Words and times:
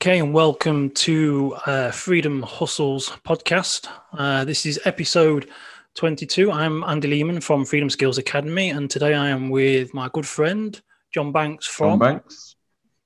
Okay, 0.00 0.18
and 0.18 0.32
welcome 0.32 0.90
to 0.90 1.54
uh, 1.66 1.90
Freedom 1.90 2.42
Hustles 2.42 3.10
podcast. 3.26 3.86
Uh, 4.16 4.44
this 4.46 4.64
is 4.64 4.80
episode 4.86 5.48
22. 5.94 6.50
I'm 6.50 6.82
Andy 6.84 7.08
Lehman 7.08 7.40
from 7.42 7.66
Freedom 7.66 7.90
Skills 7.90 8.16
Academy, 8.16 8.70
and 8.70 8.88
today 8.90 9.12
I 9.14 9.28
am 9.28 9.50
with 9.50 9.92
my 9.92 10.08
good 10.14 10.26
friend 10.26 10.80
John 11.12 11.32
Banks 11.32 11.66
from. 11.66 11.90
John 11.90 11.98
Banks. 11.98 12.56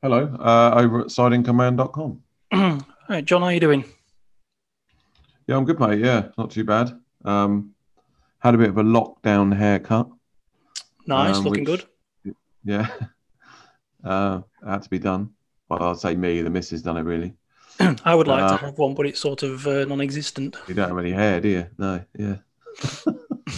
Hello, 0.02 0.36
uh, 0.38 0.74
over 0.76 1.00
at 1.00 1.06
sideincomeman.com. 1.08 2.22
All 2.52 2.78
right, 3.08 3.24
John, 3.24 3.40
how 3.40 3.48
are 3.48 3.52
you 3.52 3.60
doing? 3.60 3.84
Yeah, 5.48 5.56
I'm 5.56 5.64
good, 5.64 5.80
mate. 5.80 5.98
Yeah, 5.98 6.28
not 6.38 6.52
too 6.52 6.62
bad. 6.64 6.92
Um, 7.24 7.74
had 8.38 8.54
a 8.54 8.58
bit 8.58 8.68
of 8.68 8.78
a 8.78 8.84
lockdown 8.84 9.54
haircut. 9.56 10.08
Nice, 11.06 11.38
Um, 11.38 11.44
looking 11.44 11.64
which- 11.64 11.86
good. 12.24 12.36
Yeah, 12.66 12.88
uh, 14.04 14.40
had 14.66 14.82
to 14.82 14.88
be 14.88 14.98
done. 14.98 15.30
Well, 15.80 15.90
I'd 15.90 15.98
say 15.98 16.14
me, 16.14 16.42
the 16.42 16.50
missus 16.50 16.82
done 16.82 16.96
it 16.96 17.02
really. 17.02 17.34
I 18.04 18.14
would 18.14 18.28
like 18.28 18.42
uh, 18.42 18.58
to 18.58 18.64
have 18.66 18.78
one, 18.78 18.94
but 18.94 19.06
it's 19.06 19.20
sort 19.20 19.42
of 19.42 19.66
uh, 19.66 19.84
non-existent. 19.84 20.56
You 20.68 20.74
don't 20.74 20.88
have 20.88 20.98
any 20.98 21.10
hair, 21.10 21.40
do 21.40 21.48
you? 21.48 21.66
No, 21.76 22.04
yeah. 22.16 22.36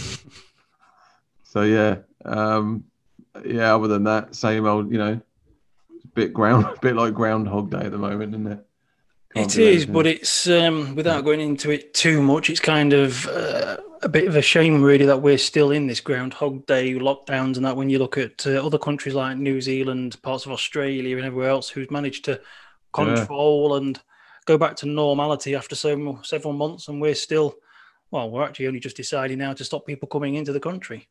so 1.42 1.62
yeah, 1.62 1.98
um, 2.24 2.84
yeah. 3.44 3.74
Other 3.74 3.88
than 3.88 4.04
that, 4.04 4.34
same 4.34 4.66
old. 4.66 4.90
You 4.90 4.98
know, 4.98 5.20
bit 6.14 6.32
ground, 6.32 6.64
a 6.64 6.74
bit 6.80 6.96
like 6.96 7.14
Groundhog 7.14 7.70
Day 7.70 7.84
at 7.84 7.92
the 7.92 7.98
moment, 7.98 8.34
isn't 8.34 8.46
it? 8.46 8.66
It 9.36 9.58
is, 9.58 9.86
but 9.86 10.06
it's 10.06 10.48
um, 10.48 10.94
without 10.94 11.24
going 11.24 11.40
into 11.40 11.70
it 11.70 11.94
too 11.94 12.22
much. 12.22 12.48
It's 12.48 12.60
kind 12.60 12.92
of 12.92 13.26
uh, 13.26 13.76
a 14.02 14.08
bit 14.08 14.26
of 14.26 14.36
a 14.36 14.42
shame, 14.42 14.82
really, 14.82 15.04
that 15.06 15.22
we're 15.22 15.38
still 15.38 15.70
in 15.70 15.86
this 15.86 16.00
Groundhog 16.00 16.66
Day 16.66 16.94
lockdowns, 16.94 17.56
and 17.56 17.64
that 17.64 17.76
when 17.76 17.90
you 17.90 17.98
look 17.98 18.16
at 18.16 18.46
uh, 18.46 18.64
other 18.64 18.78
countries 18.78 19.14
like 19.14 19.36
New 19.36 19.60
Zealand, 19.60 20.20
parts 20.22 20.46
of 20.46 20.52
Australia, 20.52 21.16
and 21.16 21.26
everywhere 21.26 21.50
else, 21.50 21.68
who's 21.68 21.90
managed 21.90 22.24
to 22.24 22.40
control 22.92 23.76
and 23.76 24.00
go 24.46 24.56
back 24.56 24.76
to 24.76 24.86
normality 24.86 25.54
after 25.54 25.74
so 25.74 26.20
several 26.22 26.54
months, 26.54 26.88
and 26.88 27.00
we're 27.00 27.14
still, 27.14 27.56
well, 28.10 28.30
we're 28.30 28.44
actually 28.44 28.68
only 28.68 28.80
just 28.80 28.96
deciding 28.96 29.38
now 29.38 29.52
to 29.52 29.64
stop 29.64 29.86
people 29.86 30.08
coming 30.08 30.34
into 30.34 30.52
the 30.52 30.60
country. 30.60 31.08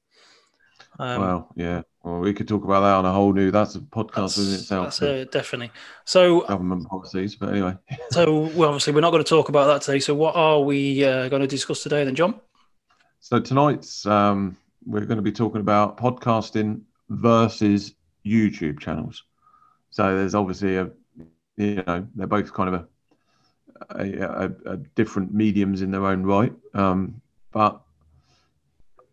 Um, 0.99 1.21
Well, 1.21 1.53
yeah. 1.55 1.81
Well, 2.03 2.19
we 2.19 2.33
could 2.33 2.47
talk 2.47 2.63
about 2.63 2.81
that 2.81 2.93
on 2.93 3.05
a 3.05 3.11
whole 3.11 3.33
new. 3.33 3.49
That's 3.49 3.75
a 3.75 3.79
podcast 3.79 4.37
within 4.37 4.51
that's, 4.51 4.61
itself. 4.61 4.85
that's, 4.85 5.01
uh, 5.01 5.25
definitely 5.31 5.71
so. 6.05 6.41
government 6.41 6.87
policies, 6.87 7.35
but 7.35 7.49
anyway. 7.49 7.75
So, 8.11 8.51
well, 8.55 8.69
obviously, 8.69 8.93
we're 8.93 9.01
not 9.01 9.11
going 9.11 9.23
to 9.23 9.29
talk 9.29 9.49
about 9.49 9.65
that 9.67 9.81
today. 9.81 9.99
So, 9.99 10.13
what 10.13 10.35
are 10.35 10.61
we 10.61 11.03
uh, 11.03 11.27
going 11.29 11.41
to 11.41 11.47
discuss 11.47 11.81
today, 11.81 12.03
then, 12.03 12.15
John? 12.15 12.39
So 13.25 13.39
tonight's 13.39 14.05
um, 14.05 14.55
we're 14.85 15.05
going 15.05 15.17
to 15.17 15.23
be 15.23 15.31
talking 15.31 15.59
about 15.59 15.97
podcasting 15.97 16.81
versus 17.09 17.95
YouTube 18.23 18.79
channels. 18.79 19.23
So 19.89 20.15
there's 20.15 20.35
obviously 20.35 20.77
a, 20.77 20.91
you 21.57 21.83
know, 21.87 22.07
they're 22.13 22.27
both 22.27 22.53
kind 22.53 22.75
of 22.75 22.87
a, 23.89 23.97
a, 23.99 24.45
a, 24.45 24.73
a 24.73 24.77
different 24.77 25.33
mediums 25.33 25.81
in 25.81 25.89
their 25.89 26.05
own 26.05 26.23
right. 26.23 26.53
Um, 26.75 27.19
but 27.51 27.81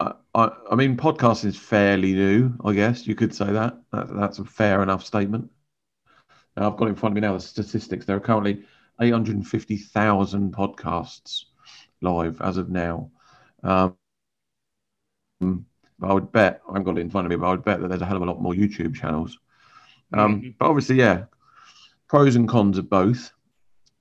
I, 0.01 0.13
I, 0.35 0.51
I 0.71 0.75
mean, 0.75 0.97
podcasting 0.97 1.47
is 1.47 1.57
fairly 1.57 2.13
new. 2.13 2.55
I 2.65 2.73
guess 2.73 3.07
you 3.07 3.15
could 3.15 3.35
say 3.35 3.53
that. 3.53 3.79
that 3.93 4.15
that's 4.15 4.39
a 4.39 4.45
fair 4.45 4.83
enough 4.83 5.05
statement. 5.05 5.51
Now, 6.57 6.71
I've 6.71 6.77
got 6.77 6.89
in 6.89 6.95
front 6.95 7.13
of 7.13 7.15
me 7.15 7.27
now 7.27 7.35
the 7.35 7.41
statistics. 7.41 8.05
There 8.05 8.17
are 8.17 8.21
currently 8.21 8.65
850,000 9.01 10.55
podcasts 10.55 11.45
live 12.01 12.41
as 12.43 12.57
of 12.57 12.69
now. 12.69 13.11
Um, 13.63 13.97
I 15.41 16.13
would 16.13 16.33
bet, 16.33 16.61
I 16.69 16.73
haven't 16.73 16.85
got 16.85 16.99
it 16.99 17.03
in 17.03 17.11
front 17.11 17.27
of 17.27 17.31
me, 17.31 17.37
but 17.37 17.47
I 17.47 17.51
would 17.51 17.65
bet 17.65 17.81
that 17.81 17.89
there's 17.89 18.03
a 18.03 18.07
hell 18.07 18.17
of 18.17 18.23
a 18.23 18.27
lot 18.27 18.43
more 18.43 18.55
YouTube 18.55 18.95
channels. 18.95 19.39
Um, 20.13 20.43
Mhm. 20.43 20.55
But 20.59 20.69
obviously, 20.69 20.97
yeah, 20.97 21.25
pros 22.09 22.37
and 22.37 22.49
cons 22.49 22.79
of 22.79 22.91
both. 22.91 23.33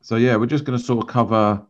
So, 0.02 0.16
yeah, 0.16 0.36
we're 0.36 0.48
just 0.48 0.66
going 0.66 0.78
to 0.78 0.84
sort 0.84 1.04
of 1.04 1.10
cover 1.10 1.66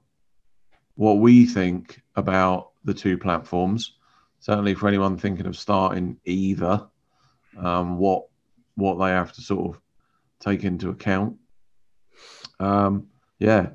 what 0.95 1.19
we 1.19 1.45
think 1.45 2.01
about 2.15 2.71
the 2.83 2.93
two 2.93 3.17
platforms. 3.17 3.97
Certainly, 4.41 4.75
for 4.75 4.87
anyone 4.87 5.17
thinking 5.17 5.45
of 5.45 5.55
starting 5.55 6.17
either, 6.25 6.85
um, 7.57 7.97
what 7.97 8.25
what 8.75 8.95
they 8.95 9.11
have 9.11 9.31
to 9.33 9.41
sort 9.41 9.69
of 9.75 9.81
take 10.39 10.63
into 10.63 10.89
account. 10.89 11.37
Um, 12.59 13.07
yeah, 13.39 13.69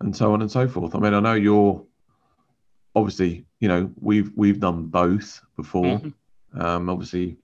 and 0.00 0.16
so 0.16 0.32
on 0.32 0.40
and 0.40 0.50
so 0.50 0.66
forth. 0.68 0.94
I 0.94 0.98
mean, 0.98 1.14
I 1.14 1.20
know 1.20 1.34
you're 1.34 1.84
obviously, 2.94 3.44
you 3.60 3.68
know, 3.68 3.90
we've 4.00 4.32
we've 4.34 4.58
done 4.58 4.86
both 4.86 5.42
before. 5.54 5.98
Mhm. 6.00 6.14
Um, 6.54 6.88
obviously, 6.88 7.36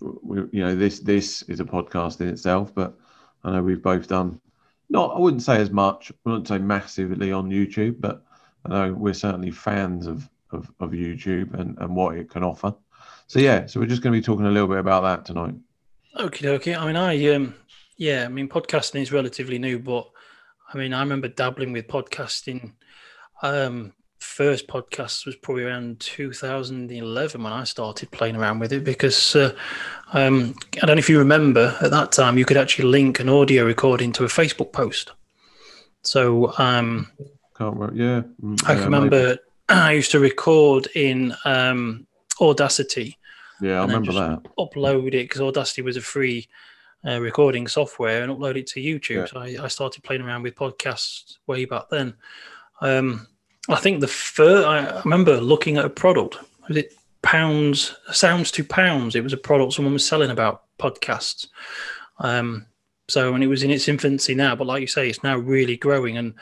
we, 0.00 0.38
you 0.52 0.64
know, 0.64 0.76
this 0.76 1.00
this 1.00 1.42
is 1.42 1.60
a 1.60 1.64
podcast 1.64 2.20
in 2.20 2.28
itself, 2.28 2.72
but 2.74 2.96
I 3.42 3.50
know 3.50 3.62
we've 3.62 3.82
both 3.82 4.06
done 4.08 4.40
not. 4.88 5.16
I 5.16 5.18
wouldn't 5.18 5.42
say 5.42 5.56
as 5.56 5.70
much. 5.70 6.12
I 6.12 6.30
wouldn't 6.30 6.48
say 6.48 6.58
massively 6.58 7.32
on 7.32 7.50
YouTube, 7.50 7.96
but 8.00 8.24
I 8.64 8.68
know 8.68 8.92
we're 8.94 9.14
certainly 9.14 9.50
fans 9.50 10.06
of 10.06 10.28
of, 10.52 10.70
of 10.80 10.90
YouTube 10.90 11.58
and 11.58 11.76
and 11.78 11.94
what 11.94 12.16
it 12.16 12.30
can 12.30 12.42
offer. 12.42 12.74
So 13.26 13.38
yeah, 13.38 13.66
so 13.66 13.80
we're 13.80 13.86
just 13.86 14.02
going 14.02 14.12
to 14.12 14.18
be 14.18 14.24
talking 14.24 14.46
a 14.46 14.50
little 14.50 14.68
bit 14.68 14.78
about 14.78 15.02
that 15.02 15.24
tonight. 15.24 15.54
Okay, 16.18 16.48
okay. 16.48 16.74
I 16.74 16.86
mean, 16.86 16.96
I 16.96 17.34
um, 17.34 17.54
yeah. 17.96 18.24
I 18.24 18.28
mean, 18.28 18.48
podcasting 18.48 19.00
is 19.00 19.12
relatively 19.12 19.58
new, 19.58 19.78
but 19.78 20.10
I 20.72 20.78
mean, 20.78 20.92
I 20.92 21.00
remember 21.00 21.28
dabbling 21.28 21.72
with 21.72 21.88
podcasting. 21.88 22.72
Um, 23.42 23.92
first 24.22 24.68
podcast 24.68 25.26
was 25.26 25.34
probably 25.36 25.64
around 25.64 25.98
2011 26.00 27.42
when 27.42 27.52
I 27.52 27.64
started 27.64 28.10
playing 28.12 28.36
around 28.36 28.60
with 28.60 28.72
it 28.72 28.84
because 28.84 29.34
uh, 29.34 29.52
um, 30.12 30.54
I 30.80 30.86
don't 30.86 30.96
know 30.96 31.00
if 31.00 31.10
you 31.10 31.18
remember 31.18 31.76
at 31.80 31.90
that 31.90 32.12
time 32.12 32.38
you 32.38 32.44
could 32.44 32.56
actually 32.56 32.88
link 32.88 33.18
an 33.18 33.28
audio 33.28 33.64
recording 33.64 34.12
to 34.12 34.24
a 34.24 34.28
Facebook 34.28 34.72
post. 34.72 35.12
So 36.02 36.52
um, 36.58 37.10
Can't 37.56 37.76
work. 37.76 37.92
Yeah, 37.94 38.22
mm, 38.42 38.62
I 38.66 38.74
yeah, 38.74 38.82
can 38.82 38.90
maybe. 38.90 39.38
I 39.78 39.92
used 39.92 40.10
to 40.12 40.20
record 40.20 40.88
in 40.94 41.34
um, 41.44 42.06
Audacity 42.40 43.18
Yeah, 43.60 43.80
I 43.80 43.86
remember 43.86 44.12
that. 44.12 44.42
upload 44.58 45.08
it 45.08 45.28
because 45.28 45.40
Audacity 45.40 45.82
was 45.82 45.96
a 45.96 46.00
free 46.00 46.48
uh, 47.06 47.20
recording 47.20 47.66
software 47.66 48.22
and 48.22 48.32
upload 48.32 48.56
it 48.56 48.66
to 48.68 48.80
YouTube. 48.80 49.16
Yeah. 49.16 49.26
So 49.26 49.40
I, 49.40 49.64
I 49.64 49.68
started 49.68 50.02
playing 50.04 50.22
around 50.22 50.42
with 50.42 50.54
podcasts 50.54 51.38
way 51.46 51.64
back 51.64 51.88
then. 51.90 52.14
Um, 52.80 53.26
I 53.68 53.76
think 53.76 54.00
the 54.00 54.08
first, 54.08 54.66
I 54.66 55.00
remember 55.02 55.40
looking 55.40 55.76
at 55.76 55.84
a 55.84 55.90
product. 55.90 56.38
Was 56.68 56.76
it 56.76 56.94
pounds? 57.22 57.94
Sounds 58.10 58.50
to 58.52 58.64
pounds. 58.64 59.14
It 59.14 59.24
was 59.24 59.32
a 59.32 59.36
product 59.38 59.74
someone 59.74 59.92
was 59.92 60.06
selling 60.06 60.30
about 60.30 60.64
podcasts. 60.78 61.48
Um, 62.18 62.66
so 63.08 63.34
and 63.34 63.42
it 63.42 63.48
was 63.48 63.62
in 63.62 63.70
its 63.70 63.88
infancy 63.88 64.34
now, 64.34 64.56
but 64.56 64.66
like 64.66 64.80
you 64.80 64.86
say, 64.86 65.08
it's 65.08 65.22
now 65.22 65.36
really 65.36 65.76
growing. 65.76 66.18
And 66.18 66.34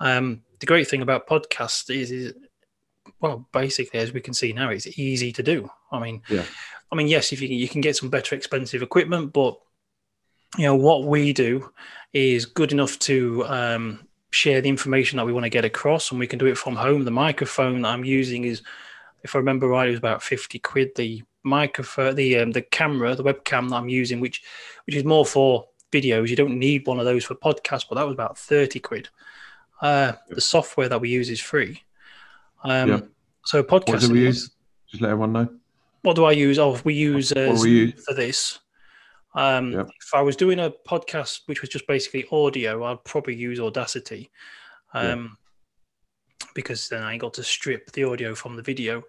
um, 0.00 0.42
the 0.60 0.66
great 0.66 0.88
thing 0.88 1.02
about 1.02 1.26
podcasts 1.26 1.94
is, 1.94 2.10
is, 2.10 2.34
well, 3.22 3.48
basically, 3.52 4.00
as 4.00 4.12
we 4.12 4.20
can 4.20 4.34
see 4.34 4.52
now, 4.52 4.68
it's 4.68 4.98
easy 4.98 5.32
to 5.32 5.42
do. 5.42 5.70
I 5.90 6.00
mean, 6.00 6.22
Yeah. 6.28 6.44
I 6.90 6.94
mean, 6.94 7.08
yes, 7.08 7.32
if 7.32 7.40
you 7.40 7.48
you 7.48 7.68
can 7.68 7.80
get 7.80 7.96
some 7.96 8.10
better 8.10 8.34
expensive 8.34 8.82
equipment, 8.82 9.32
but 9.32 9.58
you 10.58 10.64
know 10.64 10.76
what 10.76 11.04
we 11.04 11.32
do 11.32 11.72
is 12.12 12.44
good 12.44 12.72
enough 12.72 12.98
to 12.98 13.46
um, 13.46 14.06
share 14.30 14.60
the 14.60 14.68
information 14.68 15.16
that 15.16 15.24
we 15.24 15.32
want 15.32 15.44
to 15.44 15.50
get 15.50 15.64
across, 15.64 16.10
and 16.10 16.20
we 16.20 16.26
can 16.26 16.38
do 16.38 16.46
it 16.46 16.58
from 16.58 16.76
home. 16.76 17.04
The 17.04 17.10
microphone 17.10 17.80
that 17.82 17.88
I'm 17.88 18.04
using 18.04 18.44
is, 18.44 18.60
if 19.22 19.34
I 19.34 19.38
remember 19.38 19.68
right, 19.68 19.88
it 19.88 19.92
was 19.92 19.98
about 19.98 20.22
fifty 20.22 20.58
quid. 20.58 20.90
The 20.96 21.22
microphone, 21.44 22.14
the 22.14 22.38
um, 22.40 22.50
the 22.50 22.62
camera, 22.62 23.14
the 23.14 23.24
webcam 23.24 23.70
that 23.70 23.76
I'm 23.76 23.88
using, 23.88 24.20
which 24.20 24.42
which 24.84 24.96
is 24.96 25.04
more 25.04 25.24
for 25.24 25.68
videos. 25.92 26.28
You 26.28 26.36
don't 26.36 26.58
need 26.58 26.86
one 26.86 26.98
of 26.98 27.06
those 27.06 27.24
for 27.24 27.36
podcasts, 27.36 27.86
but 27.88 27.94
that 27.94 28.06
was 28.06 28.14
about 28.14 28.36
thirty 28.36 28.80
quid. 28.80 29.08
Uh, 29.80 30.12
the 30.28 30.40
software 30.40 30.88
that 30.88 31.00
we 31.00 31.08
use 31.08 31.30
is 31.30 31.40
free. 31.40 31.82
Um, 32.64 32.88
Yeah. 32.88 33.00
So 33.44 33.62
What 33.68 33.86
do 33.86 34.12
we 34.12 34.20
use? 34.22 34.50
Just 34.88 35.02
let 35.02 35.10
everyone 35.10 35.32
know. 35.32 35.48
what 36.02 36.16
do 36.16 36.24
I 36.24 36.32
use? 36.32 36.58
Oh, 36.58 36.78
we 36.84 36.94
use 36.94 37.32
uh, 37.32 37.46
What 37.46 37.52
do 37.52 37.56
Zoom 37.58 37.70
we 37.70 37.78
use? 37.78 38.04
for 38.04 38.14
this. 38.14 38.58
Um, 39.34 39.72
Yep. 39.72 39.88
If 40.00 40.14
I 40.14 40.20
was 40.22 40.36
doing 40.36 40.60
a 40.60 40.70
podcast 40.86 41.40
which 41.46 41.60
was 41.62 41.70
just 41.70 41.86
basically 41.86 42.26
audio, 42.30 42.84
I'd 42.84 43.02
probably 43.04 43.34
use 43.34 43.58
Audacity, 43.60 44.30
um, 44.94 45.38
because 46.54 46.88
then 46.88 47.02
I 47.02 47.16
got 47.16 47.32
to 47.34 47.42
strip 47.42 47.90
the 47.92 48.04
audio 48.04 48.34
from 48.34 48.56
the 48.56 48.62
video, 48.62 49.02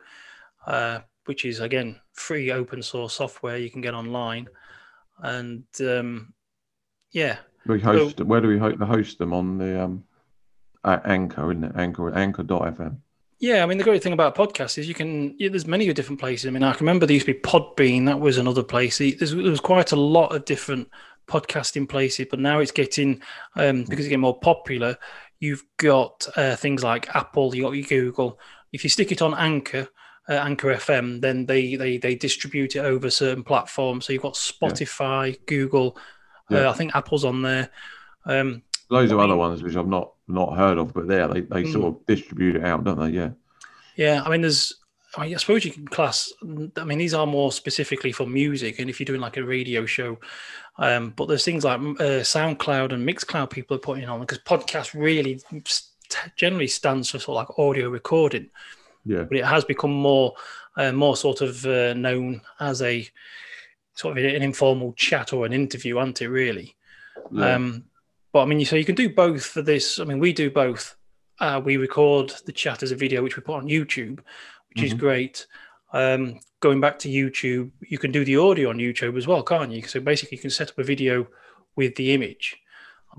uh, 0.66 1.00
which 1.25 1.44
is 1.46 1.60
again 1.60 2.00
free 2.13 2.52
open 2.52 2.81
source 2.81 3.13
software 3.13 3.58
you 3.58 3.69
can 3.69 3.81
get 3.81 3.94
online, 3.94 4.48
and 5.19 5.66
um, 5.81 6.34
yeah, 7.12 7.40
We 7.68 7.81
host. 7.81 8.22
where 8.22 8.40
do 8.40 8.48
we 8.48 8.58
ho- 8.58 8.78
host 8.78 9.18
them 9.18 9.34
on 9.34 9.58
the 9.58 9.84
um, 9.84 10.06
uh, 10.86 11.00
Anchor? 11.04 11.52
Isn't 11.52 11.66
it 11.66 11.74
Anchor? 11.75 12.13
Anchor.fm. 12.16 12.96
Yeah, 13.44 13.62
I 13.62 13.66
mean 13.66 13.78
the 13.78 13.84
great 13.84 14.01
thing 14.01 14.13
about 14.13 14.36
podcasts 14.36 14.78
is 14.78 14.88
you 14.88 14.94
can. 14.94 15.36
Yeah, 15.38 15.50
there's 15.50 15.68
many 15.68 15.92
different 15.92 16.22
places. 16.22 16.48
I 16.48 16.50
mean, 16.51 16.63
I 16.63 16.72
can 16.72 16.86
remember 16.86 17.06
there 17.06 17.16
used 17.16 17.25
to 17.25 17.34
be 17.34 17.40
Podbean. 17.42 18.06
That 18.06 18.22
was 18.22 18.38
another 18.38 18.63
place. 18.63 19.00
There's, 19.00 19.31
there 19.31 19.44
was 19.44 19.60
quite 19.60 19.92
a 19.92 19.98
lot 19.98 20.34
of 20.34 20.45
different 20.45 20.90
podcasting 21.28 21.90
places, 21.90 22.28
but 22.30 22.40
now 22.40 22.60
it's 22.60 22.72
getting 22.72 23.22
um, 23.57 23.84
because 23.84 24.06
it's 24.06 24.07
getting 24.07 24.22
more 24.22 24.40
popular. 24.40 24.98
You've 25.42 25.66
got 25.75 26.25
uh, 26.38 26.56
things 26.56 26.86
like 26.86 27.13
Apple. 27.13 27.54
You 27.54 27.63
got 27.63 27.72
your 27.72 27.86
Google. 27.86 28.40
If 28.72 28.86
you 28.86 28.90
stick 28.90 29.12
it 29.12 29.22
on 29.22 29.34
Anchor, 29.34 29.89
uh, 30.30 30.36
Anchor 30.36 30.74
FM, 30.75 31.19
then 31.19 31.46
they, 31.46 31.75
they 31.75 31.98
they 31.98 32.16
distribute 32.16 32.78
it 32.78 32.86
over 32.86 33.10
certain 33.10 33.44
platforms. 33.44 34.06
So 34.06 34.13
you've 34.13 34.22
got 34.22 34.36
Spotify, 34.36 35.38
Google. 35.48 35.98
Yeah. 36.50 36.60
Uh, 36.60 36.72
I 36.72 36.74
think 36.75 36.96
Apple's 36.96 37.25
on 37.25 37.42
there. 37.42 37.72
Um, 38.25 38.62
Loads 38.89 39.12
of 39.12 39.19
other 39.19 39.36
ones 39.36 39.62
which 39.62 39.75
I've 39.75 39.86
not 39.86 40.12
not 40.28 40.58
heard 40.58 40.78
of, 40.78 40.94
but 40.94 41.08
there 41.08 41.28
they, 41.28 41.42
they 41.42 41.72
sort 41.72 41.86
of 41.86 42.06
distribute 42.06 42.56
it 42.56 42.64
out, 42.64 42.84
don't 42.84 43.00
they? 43.00 43.10
Yeah. 43.10 43.31
Yeah, 43.96 44.24
I 44.25 44.30
mean, 44.30 44.42
there's. 44.42 44.74
I, 45.16 45.25
mean, 45.25 45.36
I 45.36 45.38
suppose 45.38 45.64
you 45.64 45.72
can 45.72 45.88
class. 45.88 46.31
I 46.78 46.84
mean, 46.84 46.98
these 46.98 47.14
are 47.14 47.28
more 47.28 47.52
specifically 47.52 48.12
for 48.12 48.25
music, 48.25 48.80
and 48.80 48.90
if 48.90 49.00
you're 49.00 49.06
doing 49.06 49.22
like 49.22 49.38
a 49.38 49.44
radio 49.44 49.86
show, 49.86 50.18
um, 50.78 51.14
but 51.16 51.28
there's 51.28 51.46
things 51.46 51.64
like 51.64 51.80
uh, 51.80 52.24
SoundCloud 52.24 52.94
and 52.94 53.08
Mixcloud 53.08 53.52
people 53.52 53.78
are 53.78 53.80
putting 53.80 54.10
on 54.10 54.22
because 54.22 54.40
podcast 54.40 55.00
really 55.00 55.40
generally 56.36 56.68
stands 56.68 57.12
for 57.12 57.20
sort 57.20 57.38
of 57.38 57.50
like 57.50 57.60
audio 57.60 57.90
recording. 57.90 58.50
Yeah. 59.06 59.24
But 59.24 59.38
it 59.38 59.46
has 59.46 59.66
become 59.66 59.94
more, 59.94 60.34
uh, 60.78 60.92
more 60.92 61.16
sort 61.16 61.42
of 61.42 61.66
uh, 61.66 61.94
known 61.94 62.42
as 62.60 62.81
a 62.81 63.08
sort 63.96 64.18
of 64.18 64.24
an 64.24 64.42
informal 64.42 64.94
chat 64.94 65.34
or 65.34 65.46
an 65.46 65.54
interview, 65.54 65.98
aren't 65.98 66.22
it? 66.22 66.30
Really. 66.30 66.75
Yeah. 67.31 67.56
Um, 67.56 67.86
but 68.34 68.42
I 68.42 68.46
mean, 68.46 68.66
so 68.66 68.76
you 68.76 68.84
can 68.86 68.96
do 68.96 69.10
both 69.10 69.46
for 69.46 69.62
this. 69.62 70.00
I 70.00 70.04
mean, 70.04 70.20
we 70.20 70.34
do 70.34 70.50
both. 70.52 70.96
Uh, 71.40 71.62
we 71.64 71.78
record 71.78 72.34
the 72.46 72.52
chat 72.52 72.84
as 72.84 72.92
a 72.92 72.96
video, 72.96 73.24
which 73.24 73.38
we 73.38 73.44
put 73.44 73.56
on 73.56 73.68
YouTube, 73.68 74.20
which 74.70 74.84
is 74.84 74.94
Mhm. 74.94 74.98
great. 75.00 75.48
Um, 75.94 76.40
going 76.60 76.82
back 76.82 76.98
to 77.00 77.10
YouTube, 77.10 77.72
you 77.82 77.98
can 77.98 78.12
do 78.12 78.26
the 78.26 78.38
audio 78.38 78.70
on 78.70 78.78
YouTube 78.78 79.18
as 79.18 79.28
well, 79.28 79.44
can't 79.44 79.72
you? 79.72 79.84
So 79.84 80.00
basically, 80.00 80.38
you 80.38 80.42
can 80.42 80.50
set 80.50 80.70
up 80.72 80.80
a 80.80 80.84
video 80.84 81.28
with 81.76 81.96
the 81.96 82.12
image. 82.14 82.58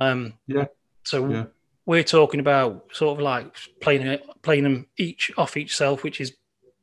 Um, 0.00 0.34
Yeah. 0.46 0.66
So 1.04 1.28
Yeah. 1.30 1.46
we're 1.86 2.02
talking 2.02 2.40
about 2.40 2.88
sort 2.92 3.16
of 3.18 3.22
like 3.22 3.54
playing 3.80 4.18
playing 4.42 4.64
them 4.64 4.86
each 4.96 5.30
off 5.36 5.56
each 5.56 5.76
self, 5.76 6.02
which 6.02 6.20
is 6.20 6.36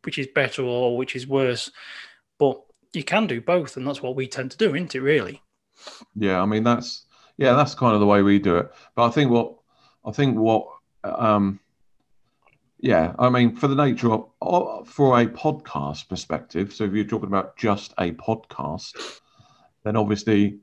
which 0.03 0.17
is 0.17 0.27
better 0.27 0.63
or 0.63 0.97
which 0.97 1.15
is 1.15 1.27
worse. 1.27 1.71
But 2.39 2.61
you 2.93 3.03
can 3.03 3.27
do 3.27 3.39
both, 3.41 3.77
and 3.77 3.85
that's 3.85 4.01
what 4.01 4.15
we 4.15 4.27
tend 4.27 4.51
to 4.51 4.57
do, 4.57 4.73
isn't 4.75 4.95
it? 4.95 4.99
Really? 5.01 5.41
Yeah, 6.15 6.41
I 6.41 6.45
mean 6.45 6.63
that's 6.63 7.05
yeah, 7.41 7.53
that's 7.53 7.73
kind 7.73 7.95
of 7.95 7.99
the 7.99 8.05
way 8.05 8.21
we 8.21 8.37
do 8.37 8.57
it. 8.57 8.71
But 8.93 9.07
I 9.07 9.09
think 9.09 9.31
what 9.31 9.55
I 10.05 10.11
think 10.11 10.37
what 10.37 10.67
um 11.03 11.59
yeah, 12.77 13.15
I 13.17 13.29
mean 13.29 13.55
for 13.55 13.67
the 13.67 13.73
nature 13.73 14.11
of 14.41 14.87
for 14.87 15.19
a 15.19 15.25
podcast 15.25 16.07
perspective, 16.07 16.71
so 16.71 16.83
if 16.83 16.93
you're 16.93 17.03
talking 17.03 17.29
about 17.29 17.57
just 17.57 17.93
a 17.97 18.11
podcast, 18.11 19.19
then 19.83 19.95
obviously 19.95 20.59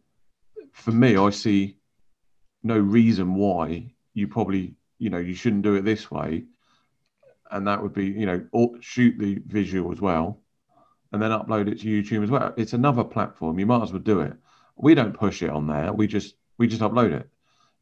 for 0.72 0.92
me 0.92 1.16
I 1.16 1.30
see 1.30 1.78
no 2.62 2.78
reason 2.78 3.34
why 3.34 3.92
you 4.14 4.28
probably 4.28 4.76
you 5.00 5.10
know 5.10 5.18
you 5.18 5.34
shouldn't 5.34 5.62
do 5.62 5.74
it 5.74 5.84
this 5.84 6.12
way. 6.12 6.44
And 7.50 7.66
that 7.66 7.82
would 7.82 7.92
be 7.92 8.06
you 8.06 8.26
know 8.26 8.76
shoot 8.80 9.18
the 9.18 9.40
visual 9.46 9.90
as 9.90 10.00
well 10.00 10.40
and 11.10 11.20
then 11.20 11.30
upload 11.32 11.66
it 11.66 11.80
to 11.80 11.86
youtube 11.88 12.22
as 12.22 12.30
well. 12.30 12.54
It's 12.56 12.74
another 12.74 13.02
platform. 13.02 13.58
You 13.58 13.66
might 13.66 13.82
as 13.82 13.92
well 13.92 14.02
do 14.02 14.20
it. 14.20 14.34
We 14.76 14.94
don't 14.94 15.14
push 15.14 15.42
it 15.42 15.50
on 15.50 15.66
there. 15.66 15.92
We 15.92 16.06
just 16.06 16.34
we 16.58 16.66
just 16.66 16.82
upload 16.82 17.12
it. 17.12 17.28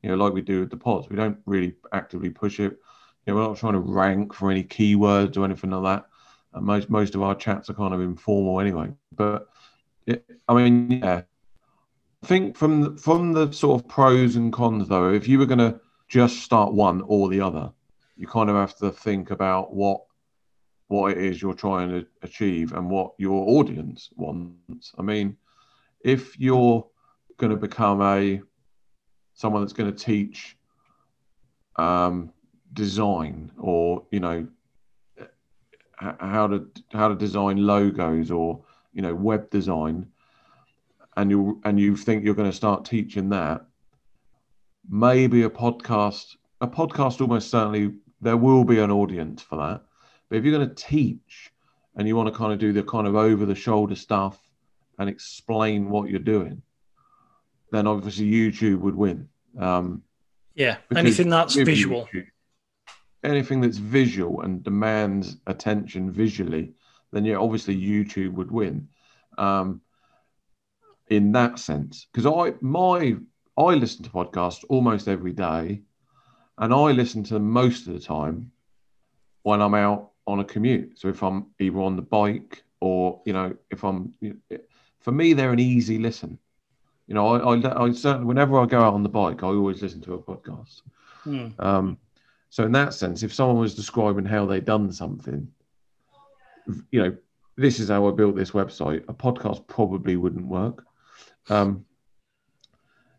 You 0.02 0.10
know 0.10 0.16
like 0.16 0.32
we 0.32 0.42
do 0.42 0.60
with 0.60 0.70
the 0.70 0.76
pods 0.76 1.08
we 1.08 1.16
don't 1.16 1.38
really 1.46 1.74
actively 1.92 2.30
push 2.30 2.60
it. 2.60 2.78
You 3.26 3.32
know 3.32 3.34
we're 3.34 3.48
not 3.48 3.56
trying 3.56 3.72
to 3.72 3.80
rank 3.80 4.32
for 4.32 4.50
any 4.50 4.62
keywords 4.62 5.36
or 5.36 5.44
anything 5.44 5.70
like 5.70 5.82
that. 5.82 6.08
And 6.54 6.64
most 6.64 6.88
most 6.90 7.14
of 7.14 7.22
our 7.22 7.34
chats 7.34 7.68
are 7.70 7.74
kind 7.74 7.94
of 7.94 8.00
informal 8.00 8.60
anyway. 8.60 8.92
But 9.12 9.48
it, 10.06 10.24
i 10.48 10.54
mean 10.54 11.00
yeah. 11.02 11.22
I 12.22 12.26
think 12.26 12.56
from 12.56 12.80
the, 12.80 12.96
from 12.96 13.32
the 13.32 13.52
sort 13.52 13.80
of 13.80 13.88
pros 13.88 14.36
and 14.36 14.52
cons 14.52 14.88
though, 14.88 15.12
if 15.12 15.28
you 15.28 15.38
were 15.38 15.46
going 15.46 15.58
to 15.58 15.80
just 16.08 16.38
start 16.38 16.72
one 16.72 17.02
or 17.02 17.28
the 17.28 17.40
other, 17.40 17.70
you 18.16 18.26
kind 18.26 18.48
of 18.48 18.56
have 18.56 18.76
to 18.76 18.90
think 18.90 19.30
about 19.30 19.74
what 19.74 20.02
what 20.88 21.12
it 21.12 21.18
is 21.18 21.42
you're 21.42 21.54
trying 21.54 21.88
to 21.90 22.06
achieve 22.22 22.72
and 22.72 22.88
what 22.88 23.12
your 23.18 23.48
audience 23.48 24.10
wants. 24.16 24.92
I 24.98 25.02
mean, 25.02 25.36
if 26.00 26.38
you're 26.38 26.86
going 27.38 27.50
to 27.50 27.56
become 27.56 28.00
a 28.00 28.40
someone 29.36 29.62
that's 29.62 29.72
going 29.72 29.92
to 29.92 30.04
teach 30.04 30.56
um, 31.76 32.32
design 32.72 33.52
or 33.58 34.02
you 34.10 34.18
know 34.18 34.46
how 35.98 36.46
to 36.46 36.68
how 36.92 37.08
to 37.08 37.14
design 37.14 37.56
logos 37.64 38.30
or 38.30 38.60
you 38.92 39.00
know 39.00 39.14
web 39.14 39.48
design 39.50 40.06
and 41.16 41.30
you 41.30 41.60
and 41.64 41.78
you 41.78 41.96
think 41.96 42.24
you're 42.24 42.34
going 42.34 42.50
to 42.50 42.56
start 42.56 42.84
teaching 42.84 43.30
that 43.30 43.64
maybe 44.90 45.42
a 45.42 45.50
podcast 45.50 46.36
a 46.60 46.66
podcast 46.66 47.20
almost 47.20 47.50
certainly 47.50 47.92
there 48.20 48.36
will 48.36 48.64
be 48.64 48.78
an 48.78 48.90
audience 48.90 49.42
for 49.42 49.56
that. 49.56 49.82
But 50.28 50.38
if 50.38 50.44
you're 50.44 50.56
going 50.56 50.68
to 50.68 50.74
teach 50.74 51.52
and 51.94 52.08
you 52.08 52.16
want 52.16 52.32
to 52.32 52.36
kind 52.36 52.52
of 52.52 52.58
do 52.58 52.72
the 52.72 52.82
kind 52.82 53.06
of 53.06 53.14
over 53.14 53.46
the 53.46 53.54
shoulder 53.54 53.94
stuff 53.94 54.38
and 54.98 55.08
explain 55.08 55.88
what 55.88 56.08
you're 56.08 56.18
doing 56.18 56.62
then 57.72 57.86
obviously 57.86 58.30
youtube 58.30 58.78
would 58.78 58.94
win 58.94 59.28
um, 59.58 60.02
Yeah. 60.54 60.78
Anything 60.94 61.28
that's 61.28 61.54
visual. 61.54 62.08
YouTube, 62.12 62.26
anything 63.24 63.60
that's 63.60 63.78
visual 63.78 64.42
and 64.42 64.62
demands 64.62 65.36
attention 65.46 66.10
visually, 66.10 66.72
then 67.12 67.24
yeah, 67.24 67.36
obviously 67.36 67.76
YouTube 67.76 68.32
would 68.32 68.50
win. 68.50 68.88
Um, 69.38 69.80
in 71.08 71.32
that 71.32 71.58
sense, 71.58 72.06
because 72.12 72.26
I 72.26 72.54
my 72.60 73.16
I 73.56 73.74
listen 73.74 74.02
to 74.04 74.10
podcasts 74.10 74.64
almost 74.68 75.08
every 75.08 75.32
day, 75.32 75.82
and 76.58 76.74
I 76.74 76.90
listen 76.92 77.22
to 77.24 77.34
them 77.34 77.48
most 77.50 77.86
of 77.86 77.94
the 77.94 78.00
time 78.00 78.50
when 79.42 79.60
I'm 79.60 79.74
out 79.74 80.10
on 80.26 80.40
a 80.40 80.44
commute. 80.44 80.98
So 80.98 81.08
if 81.08 81.22
I'm 81.22 81.46
either 81.60 81.80
on 81.80 81.96
the 81.96 82.02
bike 82.02 82.64
or 82.80 83.20
you 83.24 83.32
know 83.32 83.54
if 83.70 83.84
I'm, 83.84 84.14
for 85.00 85.12
me 85.12 85.32
they're 85.32 85.52
an 85.52 85.60
easy 85.60 85.98
listen. 85.98 86.38
You 87.06 87.14
know, 87.14 87.28
I, 87.28 87.54
I, 87.54 87.84
I 87.84 87.92
certainly 87.92 88.26
whenever 88.26 88.58
I 88.58 88.66
go 88.66 88.80
out 88.80 88.94
on 88.94 89.02
the 89.02 89.08
bike, 89.08 89.42
I 89.42 89.46
always 89.46 89.82
listen 89.82 90.00
to 90.02 90.14
a 90.14 90.22
podcast. 90.22 90.82
Hmm. 91.22 91.48
Um, 91.58 91.98
so 92.50 92.64
in 92.64 92.72
that 92.72 92.94
sense, 92.94 93.22
if 93.22 93.34
someone 93.34 93.58
was 93.58 93.74
describing 93.74 94.24
how 94.24 94.46
they'd 94.46 94.64
done 94.64 94.90
something, 94.92 95.48
you 96.90 97.02
know, 97.02 97.16
this 97.56 97.80
is 97.80 97.88
how 97.88 98.08
I 98.08 98.12
built 98.12 98.36
this 98.36 98.50
website. 98.50 99.04
A 99.08 99.14
podcast 99.14 99.66
probably 99.66 100.16
wouldn't 100.16 100.46
work. 100.46 100.84
Um, 101.48 101.84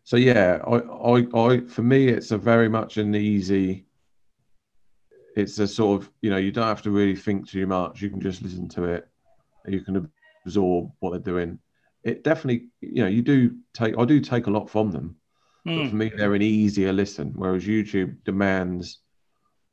so 0.04 0.16
yeah, 0.16 0.60
I, 0.66 0.76
I, 0.76 1.38
I, 1.38 1.60
for 1.60 1.82
me, 1.82 2.08
it's 2.08 2.30
a 2.30 2.38
very 2.38 2.68
much 2.68 2.96
an 2.96 3.14
easy. 3.14 3.86
It's 5.36 5.58
a 5.58 5.68
sort 5.68 6.02
of 6.02 6.10
you 6.20 6.30
know 6.30 6.36
you 6.36 6.50
don't 6.50 6.66
have 6.66 6.82
to 6.82 6.90
really 6.90 7.16
think 7.16 7.48
too 7.48 7.66
much. 7.66 8.00
You 8.00 8.10
can 8.10 8.20
just 8.20 8.42
listen 8.42 8.68
to 8.70 8.84
it. 8.84 9.08
You 9.66 9.80
can 9.82 10.10
absorb 10.46 10.90
what 11.00 11.10
they're 11.10 11.20
doing. 11.20 11.58
It 12.04 12.24
definitely, 12.24 12.68
you 12.80 13.02
know, 13.02 13.08
you 13.08 13.22
do 13.22 13.56
take. 13.74 13.98
I 13.98 14.04
do 14.04 14.20
take 14.20 14.46
a 14.46 14.50
lot 14.50 14.70
from 14.70 14.90
them. 14.90 15.16
But 15.64 15.74
Hmm. 15.74 15.88
for 15.88 15.96
me, 15.96 16.12
they're 16.14 16.34
an 16.34 16.42
easier 16.42 16.92
listen, 16.92 17.32
whereas 17.34 17.64
YouTube 17.66 18.16
demands 18.24 19.00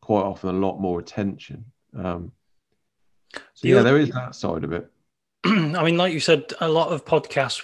quite 0.01 0.23
often 0.23 0.49
a 0.49 0.59
lot 0.59 0.79
more 0.79 0.99
attention. 0.99 1.65
Um, 1.97 2.31
so 3.53 3.67
yeah, 3.67 3.81
there 3.81 3.97
is 3.97 4.09
that 4.09 4.35
side 4.35 4.63
of 4.63 4.73
it. 4.73 4.91
I 5.45 5.83
mean, 5.83 5.97
like 5.97 6.13
you 6.13 6.19
said, 6.19 6.51
a 6.59 6.67
lot 6.67 6.89
of 6.89 7.05
podcasts. 7.05 7.63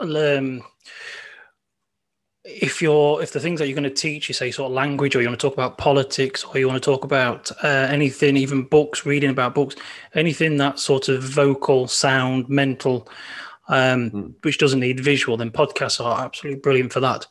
Um, 0.00 0.62
if 2.44 2.82
you're 2.82 3.22
if 3.22 3.32
the 3.32 3.40
things 3.40 3.60
that 3.60 3.68
you're 3.68 3.78
going 3.78 3.84
to 3.84 3.90
teach, 3.90 4.28
you 4.28 4.34
say 4.34 4.50
sort 4.50 4.70
of 4.70 4.74
language, 4.74 5.14
or 5.14 5.22
you 5.22 5.28
want 5.28 5.40
to 5.40 5.46
talk 5.46 5.54
about 5.54 5.78
politics, 5.78 6.44
or 6.44 6.58
you 6.58 6.66
want 6.66 6.82
to 6.82 6.90
talk 6.90 7.04
about 7.04 7.50
uh, 7.62 7.86
anything, 7.90 8.36
even 8.36 8.64
books, 8.64 9.06
reading 9.06 9.30
about 9.30 9.54
books, 9.54 9.76
anything 10.14 10.56
that 10.56 10.78
sort 10.78 11.08
of 11.08 11.22
vocal, 11.22 11.86
sound, 11.86 12.48
mental, 12.48 13.08
um, 13.72 14.10
Mm. 14.10 14.34
which 14.42 14.58
doesn't 14.58 14.80
need 14.80 15.00
visual, 15.00 15.36
then 15.36 15.50
podcasts 15.50 16.04
are 16.04 16.24
absolutely 16.24 16.60
brilliant 16.60 16.92
for 16.92 17.00
that. 17.00 17.26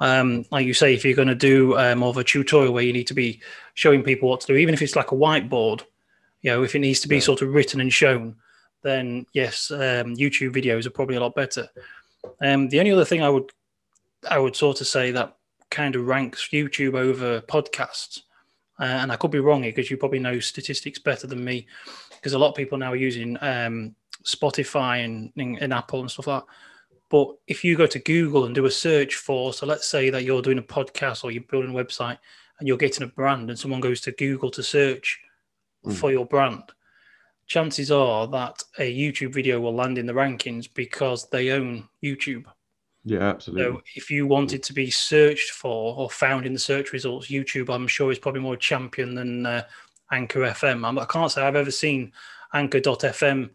Um, 0.00 0.44
like 0.50 0.66
you 0.66 0.74
say, 0.74 0.94
if 0.94 1.04
you're 1.04 1.14
going 1.22 1.28
to 1.28 1.34
do 1.52 1.76
uh, 1.78 1.94
more 1.94 2.08
of 2.08 2.16
a 2.16 2.24
tutorial 2.24 2.72
where 2.72 2.82
you 2.82 2.92
need 2.92 3.06
to 3.08 3.14
be 3.14 3.40
showing 3.74 4.02
people 4.02 4.28
what 4.28 4.40
to 4.40 4.46
do, 4.46 4.56
even 4.56 4.74
if 4.74 4.82
it's 4.82 4.96
like 4.96 5.12
a 5.12 5.14
whiteboard, 5.16 5.82
you 6.40 6.50
know, 6.50 6.62
if 6.64 6.74
it 6.74 6.80
needs 6.80 7.00
to 7.00 7.08
be 7.08 7.16
Yeah. 7.16 7.28
sort 7.30 7.42
of 7.42 7.54
written 7.54 7.80
and 7.80 7.92
shown, 7.92 8.34
then 8.82 9.26
yes, 9.32 9.70
um, 9.70 10.16
YouTube 10.16 10.54
videos 10.54 10.86
are 10.86 10.90
probably 10.98 11.16
a 11.16 11.20
lot 11.20 11.34
better. 11.36 11.68
Um, 12.40 12.68
the 12.68 12.80
only 12.80 12.90
other 12.92 13.04
thing 13.04 13.22
I 13.22 13.28
would 13.28 13.50
I 14.30 14.38
would 14.38 14.56
sort 14.56 14.80
of 14.80 14.86
say 14.86 15.10
that 15.12 15.36
kind 15.70 15.94
of 15.96 16.06
ranks 16.06 16.48
YouTube 16.52 16.94
over 16.94 17.40
podcasts, 17.42 18.22
uh, 18.80 18.98
and 19.02 19.12
I 19.12 19.16
could 19.16 19.30
be 19.30 19.40
wrong 19.40 19.62
here 19.62 19.72
because 19.72 19.90
you 19.90 19.96
probably 19.96 20.20
know 20.20 20.38
statistics 20.40 20.98
better 20.98 21.26
than 21.26 21.44
me, 21.44 21.66
because 22.16 22.32
a 22.32 22.38
lot 22.38 22.50
of 22.50 22.54
people 22.54 22.78
now 22.78 22.92
are 22.92 22.96
using 23.08 23.36
um, 23.40 23.94
Spotify 24.24 25.04
and, 25.04 25.32
and, 25.36 25.58
and 25.60 25.72
Apple 25.72 26.00
and 26.00 26.10
stuff 26.10 26.26
like 26.26 26.42
that. 26.42 26.48
But 27.08 27.36
if 27.46 27.62
you 27.62 27.76
go 27.76 27.86
to 27.86 27.98
Google 27.98 28.46
and 28.46 28.54
do 28.54 28.64
a 28.64 28.70
search 28.70 29.16
for, 29.16 29.52
so 29.52 29.66
let's 29.66 29.86
say 29.86 30.08
that 30.10 30.24
you're 30.24 30.42
doing 30.42 30.58
a 30.58 30.62
podcast 30.62 31.24
or 31.24 31.30
you're 31.30 31.42
building 31.42 31.76
a 31.76 31.84
website 31.84 32.18
and 32.58 32.66
you're 32.66 32.78
getting 32.78 33.02
a 33.02 33.08
brand, 33.08 33.50
and 33.50 33.58
someone 33.58 33.80
goes 33.80 34.00
to 34.02 34.12
Google 34.12 34.50
to 34.50 34.62
search 34.62 35.20
Mm. 35.84 35.94
for 35.96 36.12
your 36.12 36.24
brand, 36.24 36.62
chances 37.46 37.90
are 37.90 38.28
that 38.28 38.62
a 38.78 38.96
YouTube 38.96 39.34
video 39.34 39.60
will 39.60 39.74
land 39.74 39.98
in 39.98 40.06
the 40.06 40.12
rankings 40.12 40.68
because 40.72 41.28
they 41.30 41.50
own 41.50 41.88
YouTube. 42.04 42.44
Yeah, 43.04 43.30
absolutely. 43.30 43.64
So 43.64 43.82
if 43.96 44.10
you 44.10 44.28
wanted 44.28 44.62
to 44.62 44.72
be 44.72 44.92
searched 44.92 45.50
for 45.50 45.96
or 45.96 46.08
found 46.08 46.46
in 46.46 46.52
the 46.52 46.58
search 46.58 46.92
results, 46.92 47.26
YouTube, 47.26 47.68
I'm 47.68 47.88
sure 47.88 48.12
is 48.12 48.18
probably 48.20 48.42
more 48.42 48.56
champion 48.56 49.16
than 49.16 49.44
uh, 49.44 49.64
Anchor 50.12 50.42
FM. 50.42 50.86
I'm, 50.86 50.98
I 51.00 51.04
can't 51.06 51.32
say 51.32 51.42
I've 51.42 51.56
ever 51.56 51.72
seen 51.72 52.12
Anchor.fm 52.54 53.50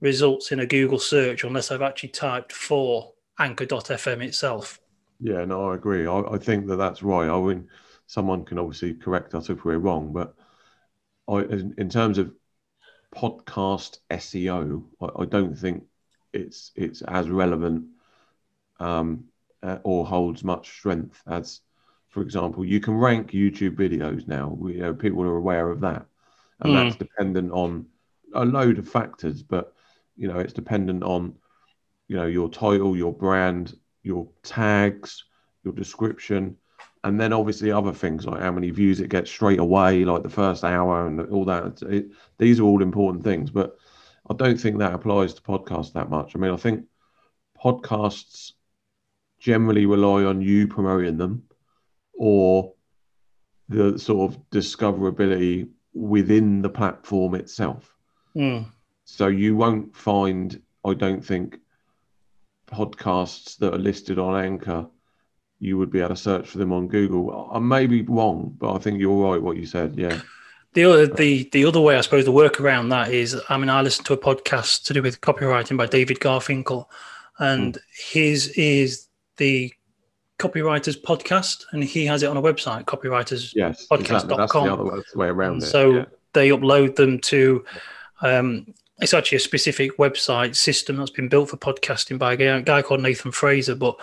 results 0.00 0.52
in 0.52 0.60
a 0.60 0.66
Google 0.66 0.98
search 0.98 1.44
unless 1.44 1.70
I've 1.70 1.82
actually 1.82 2.10
typed 2.10 2.52
for 2.52 3.12
Anchor.fm 3.38 4.22
itself. 4.22 4.80
Yeah, 5.20 5.44
no, 5.44 5.70
I 5.70 5.74
agree. 5.74 6.06
I, 6.06 6.20
I 6.20 6.38
think 6.38 6.66
that 6.68 6.76
that's 6.76 7.02
right. 7.02 7.28
I 7.28 7.40
mean, 7.40 7.68
someone 8.06 8.44
can 8.44 8.58
obviously 8.58 8.94
correct 8.94 9.34
us 9.34 9.50
if 9.50 9.64
we're 9.64 9.78
wrong, 9.78 10.12
but 10.12 10.34
I, 11.28 11.40
in, 11.40 11.74
in 11.78 11.88
terms 11.88 12.18
of 12.18 12.32
podcast 13.14 13.98
SEO, 14.10 14.84
I, 15.00 15.22
I, 15.22 15.24
don't 15.24 15.56
think 15.56 15.84
it's 16.32 16.72
it's 16.76 17.02
as 17.02 17.28
relevant 17.28 17.86
um, 18.80 19.24
uh, 19.62 19.78
or 19.82 20.06
holds 20.06 20.44
much 20.44 20.68
strength 20.68 21.22
as, 21.26 21.60
for 22.08 22.22
example, 22.22 22.64
you 22.64 22.80
can 22.80 22.94
rank 22.94 23.32
YouTube 23.32 23.76
videos 23.76 24.28
now. 24.28 24.56
We, 24.56 24.74
you 24.74 24.80
know, 24.80 24.94
people 24.94 25.22
are 25.22 25.36
aware 25.36 25.70
of 25.70 25.80
that, 25.80 26.06
and 26.60 26.72
mm. 26.72 26.74
that's 26.74 26.96
dependent 26.96 27.52
on 27.52 27.86
a 28.34 28.44
load 28.44 28.78
of 28.78 28.88
factors. 28.88 29.42
But 29.42 29.74
you 30.18 30.28
know, 30.28 30.38
it's 30.38 30.52
dependent 30.52 31.02
on 31.02 31.34
you 32.08 32.16
know 32.16 32.26
your 32.26 32.48
title, 32.48 32.96
your 32.96 33.12
brand, 33.12 33.76
your 34.02 34.28
tags, 34.42 35.24
your 35.64 35.72
description, 35.72 36.56
and 37.04 37.20
then 37.20 37.32
obviously 37.32 37.70
other 37.70 37.92
things 37.92 38.26
like 38.26 38.40
how 38.40 38.50
many 38.50 38.70
views 38.70 39.00
it 39.00 39.08
gets 39.08 39.30
straight 39.30 39.60
away, 39.60 40.04
like 40.04 40.22
the 40.22 40.28
first 40.28 40.64
hour 40.64 41.06
and 41.06 41.20
all 41.30 41.44
that. 41.44 41.80
It, 41.82 42.10
these 42.38 42.60
are 42.60 42.64
all 42.64 42.82
important 42.82 43.24
things, 43.24 43.50
but 43.50 43.76
I 44.28 44.34
don't 44.34 44.58
think 44.58 44.78
that 44.78 44.92
applies 44.92 45.34
to 45.34 45.42
podcasts 45.42 45.92
that 45.94 46.10
much. 46.10 46.34
I 46.34 46.38
mean, 46.38 46.52
I 46.52 46.56
think 46.56 46.84
podcasts 47.62 48.52
generally 49.38 49.86
rely 49.86 50.24
on 50.24 50.42
you 50.42 50.66
promoting 50.66 51.16
them 51.16 51.44
or 52.14 52.72
the 53.68 53.98
sort 53.98 54.32
of 54.32 54.50
discoverability 54.50 55.68
within 55.94 56.62
the 56.62 56.68
platform 56.68 57.34
itself. 57.34 57.94
Mm. 58.36 58.66
So 59.10 59.28
you 59.28 59.56
won't 59.56 59.96
find, 59.96 60.60
I 60.84 60.92
don't 60.92 61.24
think, 61.24 61.58
podcasts 62.70 63.56
that 63.56 63.72
are 63.72 63.78
listed 63.78 64.18
on 64.18 64.44
Anchor, 64.44 64.86
you 65.58 65.78
would 65.78 65.90
be 65.90 66.00
able 66.00 66.10
to 66.10 66.16
search 66.16 66.46
for 66.46 66.58
them 66.58 66.72
on 66.72 66.88
Google. 66.88 67.50
I 67.50 67.58
may 67.58 67.86
be 67.86 68.02
wrong, 68.02 68.54
but 68.58 68.74
I 68.74 68.78
think 68.78 69.00
you're 69.00 69.30
right 69.30 69.40
what 69.40 69.56
you 69.56 69.64
said. 69.64 69.94
Yeah. 69.96 70.20
The 70.74 70.84
other, 70.84 71.06
the, 71.06 71.48
the 71.52 71.64
other 71.64 71.80
way, 71.80 71.96
I 71.96 72.02
suppose, 72.02 72.26
the 72.26 72.32
work 72.32 72.60
around 72.60 72.90
that 72.90 73.10
is, 73.10 73.34
I 73.48 73.56
mean, 73.56 73.70
I 73.70 73.80
listened 73.80 74.06
to 74.08 74.12
a 74.12 74.18
podcast 74.18 74.84
to 74.84 74.92
do 74.92 75.02
with 75.02 75.22
copywriting 75.22 75.78
by 75.78 75.86
David 75.86 76.20
Garfinkel, 76.20 76.84
and 77.38 77.74
mm. 77.74 77.80
his 78.12 78.48
is 78.48 79.08
the 79.38 79.72
copywriters 80.38 81.00
podcast, 81.00 81.64
and 81.72 81.82
he 81.82 82.04
has 82.04 82.22
it 82.22 82.26
on 82.26 82.36
a 82.36 82.42
website, 82.42 82.84
copywriterspodcast.com. 82.84 83.52
yes, 83.56 83.86
podcast.com. 83.90 84.36
That's 84.36 84.52
the 84.52 84.72
other 84.72 85.02
way 85.14 85.28
around 85.28 85.62
it. 85.62 85.66
So 85.66 85.94
yeah. 85.94 86.04
they 86.34 86.50
upload 86.50 86.96
them 86.96 87.18
to 87.20 87.64
um, 88.20 88.74
it's 89.00 89.14
actually 89.14 89.36
a 89.36 89.40
specific 89.40 89.96
website 89.96 90.56
system 90.56 90.96
that's 90.96 91.10
been 91.10 91.28
built 91.28 91.50
for 91.50 91.56
podcasting 91.56 92.18
by 92.18 92.32
a 92.32 92.62
guy 92.62 92.82
called 92.82 93.00
Nathan 93.00 93.32
Fraser. 93.32 93.74
But 93.74 93.96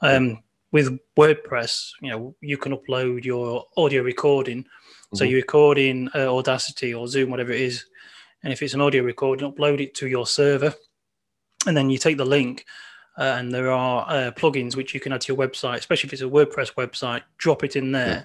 um, 0.00 0.42
with 0.72 0.98
WordPress, 1.18 1.90
you 2.00 2.10
know, 2.10 2.34
you 2.40 2.56
can 2.56 2.76
upload 2.76 3.24
your 3.24 3.66
audio 3.76 4.02
recording. 4.02 4.64
Mm-hmm. 4.64 5.16
So 5.16 5.24
you 5.24 5.36
record 5.36 5.78
in 5.78 6.08
uh, 6.14 6.34
Audacity 6.34 6.94
or 6.94 7.08
Zoom, 7.08 7.30
whatever 7.30 7.52
it 7.52 7.60
is, 7.60 7.84
and 8.42 8.52
if 8.52 8.62
it's 8.62 8.74
an 8.74 8.80
audio 8.80 9.02
recording, 9.02 9.50
upload 9.50 9.80
it 9.80 9.94
to 9.96 10.08
your 10.08 10.26
server, 10.26 10.74
and 11.66 11.76
then 11.76 11.90
you 11.90 11.98
take 11.98 12.16
the 12.16 12.24
link. 12.24 12.64
Uh, 13.18 13.34
and 13.36 13.52
there 13.52 13.68
are 13.72 14.06
uh, 14.08 14.30
plugins 14.30 14.76
which 14.76 14.94
you 14.94 15.00
can 15.00 15.12
add 15.12 15.20
to 15.20 15.32
your 15.32 15.48
website, 15.48 15.78
especially 15.78 16.06
if 16.06 16.12
it's 16.12 16.22
a 16.22 16.24
WordPress 16.24 16.74
website. 16.74 17.22
Drop 17.36 17.64
it 17.64 17.74
in 17.74 17.90
there, 17.90 18.08
yeah. 18.08 18.24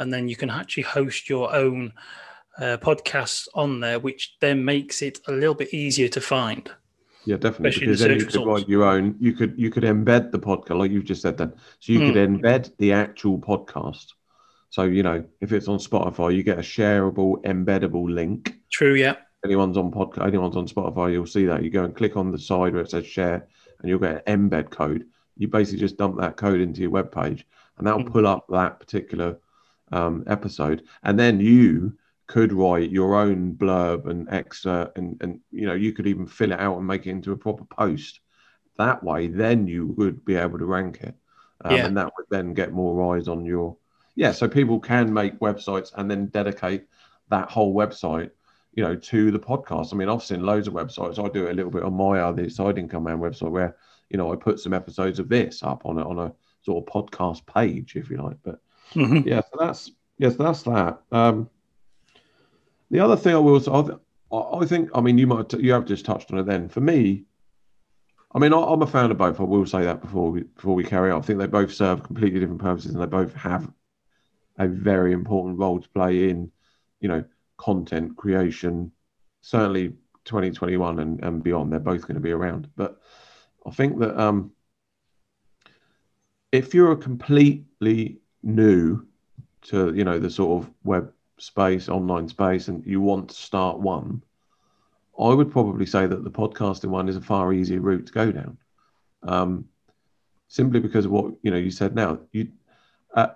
and 0.00 0.12
then 0.12 0.28
you 0.28 0.34
can 0.34 0.50
actually 0.50 0.82
host 0.82 1.28
your 1.30 1.54
own 1.54 1.92
uh, 2.58 2.76
podcasts 2.78 3.48
on 3.54 3.80
there, 3.80 3.98
which 3.98 4.36
then 4.40 4.64
makes 4.64 5.02
it 5.02 5.18
a 5.26 5.32
little 5.32 5.54
bit 5.54 5.72
easier 5.74 6.08
to 6.08 6.20
find. 6.20 6.70
Yeah, 7.26 7.36
definitely. 7.36 7.80
because 7.80 8.00
the 8.00 8.08
then 8.08 8.20
you 8.20 8.26
could 8.26 8.46
write 8.46 8.68
your 8.68 8.84
own. 8.84 9.16
You 9.18 9.32
could 9.32 9.54
you 9.56 9.70
could 9.70 9.84
embed 9.84 10.30
the 10.30 10.38
podcast, 10.38 10.78
like 10.78 10.90
you've 10.90 11.04
just 11.04 11.22
said. 11.22 11.38
Then, 11.38 11.54
so 11.80 11.92
you 11.92 12.00
mm. 12.00 12.12
could 12.12 12.28
hmm. 12.28 12.36
embed 12.36 12.76
the 12.78 12.92
actual 12.92 13.38
podcast. 13.38 14.06
So 14.70 14.82
you 14.82 15.02
know, 15.02 15.24
if 15.40 15.52
it's 15.52 15.68
on 15.68 15.78
Spotify, 15.78 16.34
you 16.34 16.42
get 16.42 16.58
a 16.58 16.62
shareable, 16.62 17.42
embeddable 17.44 18.12
link. 18.12 18.54
True. 18.70 18.94
Yeah. 18.94 19.16
Anyone's 19.44 19.76
on 19.76 19.90
podcast, 19.90 20.26
anyone's 20.26 20.56
on 20.56 20.66
Spotify, 20.66 21.12
you'll 21.12 21.26
see 21.26 21.44
that. 21.44 21.62
You 21.62 21.68
go 21.68 21.84
and 21.84 21.94
click 21.94 22.16
on 22.16 22.32
the 22.32 22.38
side 22.38 22.72
where 22.72 22.82
it 22.82 22.90
says 22.90 23.06
share, 23.06 23.46
and 23.78 23.88
you'll 23.88 23.98
get 23.98 24.22
an 24.26 24.48
embed 24.48 24.70
code. 24.70 25.04
You 25.36 25.48
basically 25.48 25.80
just 25.80 25.98
dump 25.98 26.18
that 26.18 26.36
code 26.36 26.60
into 26.60 26.80
your 26.80 26.90
web 26.90 27.12
page, 27.12 27.46
and 27.76 27.86
that'll 27.86 28.04
mm. 28.04 28.12
pull 28.12 28.26
up 28.26 28.46
that 28.48 28.80
particular 28.80 29.38
um, 29.92 30.24
episode, 30.26 30.84
and 31.02 31.18
then 31.18 31.40
you 31.40 31.96
could 32.26 32.52
write 32.52 32.90
your 32.90 33.14
own 33.14 33.52
blurb 33.54 34.08
and 34.08 34.28
excerpt 34.30 34.96
and, 34.96 35.16
and 35.20 35.40
you 35.50 35.66
know 35.66 35.74
you 35.74 35.92
could 35.92 36.06
even 36.06 36.26
fill 36.26 36.52
it 36.52 36.60
out 36.60 36.78
and 36.78 36.86
make 36.86 37.06
it 37.06 37.10
into 37.10 37.32
a 37.32 37.36
proper 37.36 37.64
post 37.64 38.20
that 38.78 39.02
way 39.02 39.26
then 39.26 39.66
you 39.66 39.88
would 39.98 40.24
be 40.24 40.34
able 40.34 40.58
to 40.58 40.64
rank 40.64 41.00
it 41.02 41.14
um, 41.64 41.76
yeah. 41.76 41.86
and 41.86 41.96
that 41.96 42.12
would 42.16 42.26
then 42.30 42.54
get 42.54 42.72
more 42.72 43.14
eyes 43.14 43.28
on 43.28 43.44
your 43.44 43.76
yeah 44.14 44.32
so 44.32 44.48
people 44.48 44.80
can 44.80 45.12
make 45.12 45.38
websites 45.40 45.90
and 45.96 46.10
then 46.10 46.26
dedicate 46.26 46.86
that 47.28 47.50
whole 47.50 47.74
website 47.74 48.30
you 48.72 48.82
know 48.82 48.96
to 48.96 49.30
the 49.30 49.38
podcast 49.38 49.92
i 49.92 49.96
mean 49.96 50.08
i've 50.08 50.22
seen 50.22 50.42
loads 50.42 50.66
of 50.66 50.74
websites 50.74 51.22
i 51.22 51.28
do 51.28 51.46
it 51.46 51.50
a 51.50 51.54
little 51.54 51.70
bit 51.70 51.82
on 51.82 51.94
my 51.94 52.20
other 52.20 52.48
side 52.48 52.78
income 52.78 53.04
man 53.04 53.18
website 53.18 53.50
where 53.50 53.76
you 54.08 54.16
know 54.16 54.32
i 54.32 54.36
put 54.36 54.58
some 54.58 54.72
episodes 54.72 55.18
of 55.18 55.28
this 55.28 55.62
up 55.62 55.84
on 55.84 55.98
a, 55.98 56.08
on 56.08 56.18
a 56.18 56.32
sort 56.62 56.82
of 56.82 56.92
podcast 56.92 57.44
page 57.46 57.96
if 57.96 58.08
you 58.08 58.16
like 58.16 58.36
but 58.42 58.60
mm-hmm. 58.94 59.28
yeah 59.28 59.40
so 59.40 59.58
that's 59.58 59.88
yes 60.18 60.32
yeah, 60.32 60.36
so 60.36 60.42
that's 60.42 60.62
that 60.62 61.00
um 61.12 61.48
the 62.94 63.00
other 63.00 63.16
thing 63.16 63.34
I 63.34 63.38
will 63.38 63.58
say, 63.58 63.72
I 63.72 64.66
think, 64.66 64.88
I 64.94 65.00
mean, 65.00 65.18
you 65.18 65.26
might 65.26 65.52
you 65.54 65.72
have 65.72 65.84
just 65.84 66.04
touched 66.04 66.30
on 66.30 66.38
it. 66.38 66.46
Then 66.46 66.68
for 66.68 66.80
me, 66.80 67.24
I 68.32 68.38
mean, 68.38 68.52
I'm 68.52 68.82
a 68.82 68.86
fan 68.86 69.10
of 69.10 69.18
both. 69.18 69.40
I 69.40 69.42
will 69.42 69.66
say 69.66 69.82
that 69.82 70.00
before 70.00 70.30
we 70.30 70.42
before 70.44 70.76
we 70.76 70.84
carry 70.84 71.10
on. 71.10 71.18
I 71.18 71.22
think 71.22 71.40
they 71.40 71.48
both 71.48 71.74
serve 71.74 72.04
completely 72.04 72.38
different 72.38 72.60
purposes, 72.60 72.92
and 72.92 73.02
they 73.02 73.06
both 73.06 73.34
have 73.34 73.68
a 74.60 74.68
very 74.68 75.12
important 75.12 75.58
role 75.58 75.80
to 75.80 75.88
play 75.88 76.30
in, 76.30 76.52
you 77.00 77.08
know, 77.08 77.24
content 77.56 78.16
creation. 78.16 78.92
Certainly, 79.40 79.88
2021 80.24 81.00
and, 81.00 81.24
and 81.24 81.42
beyond, 81.42 81.72
they're 81.72 81.80
both 81.80 82.02
going 82.02 82.14
to 82.14 82.20
be 82.20 82.30
around. 82.30 82.68
But 82.76 83.00
I 83.66 83.72
think 83.72 83.98
that 83.98 84.16
um, 84.16 84.52
if 86.52 86.72
you're 86.74 86.92
a 86.92 86.96
completely 86.96 88.20
new 88.44 89.04
to, 89.62 89.92
you 89.92 90.04
know, 90.04 90.20
the 90.20 90.30
sort 90.30 90.62
of 90.62 90.70
web 90.84 91.12
space, 91.38 91.88
online 91.88 92.28
space, 92.28 92.68
and 92.68 92.84
you 92.86 93.00
want 93.00 93.28
to 93.30 93.34
start 93.34 93.78
one, 93.78 94.22
I 95.18 95.32
would 95.32 95.50
probably 95.50 95.86
say 95.86 96.06
that 96.06 96.24
the 96.24 96.30
podcasting 96.30 96.90
one 96.90 97.08
is 97.08 97.16
a 97.16 97.20
far 97.20 97.52
easier 97.52 97.80
route 97.80 98.06
to 98.06 98.12
go 98.12 98.32
down. 98.32 98.58
Um, 99.22 99.68
simply 100.48 100.80
because 100.80 101.04
of 101.04 101.10
what 101.10 101.34
you 101.42 101.50
know 101.50 101.56
you 101.56 101.70
said 101.70 101.94
now. 101.94 102.18
You, 102.32 102.48
uh, 103.14 103.28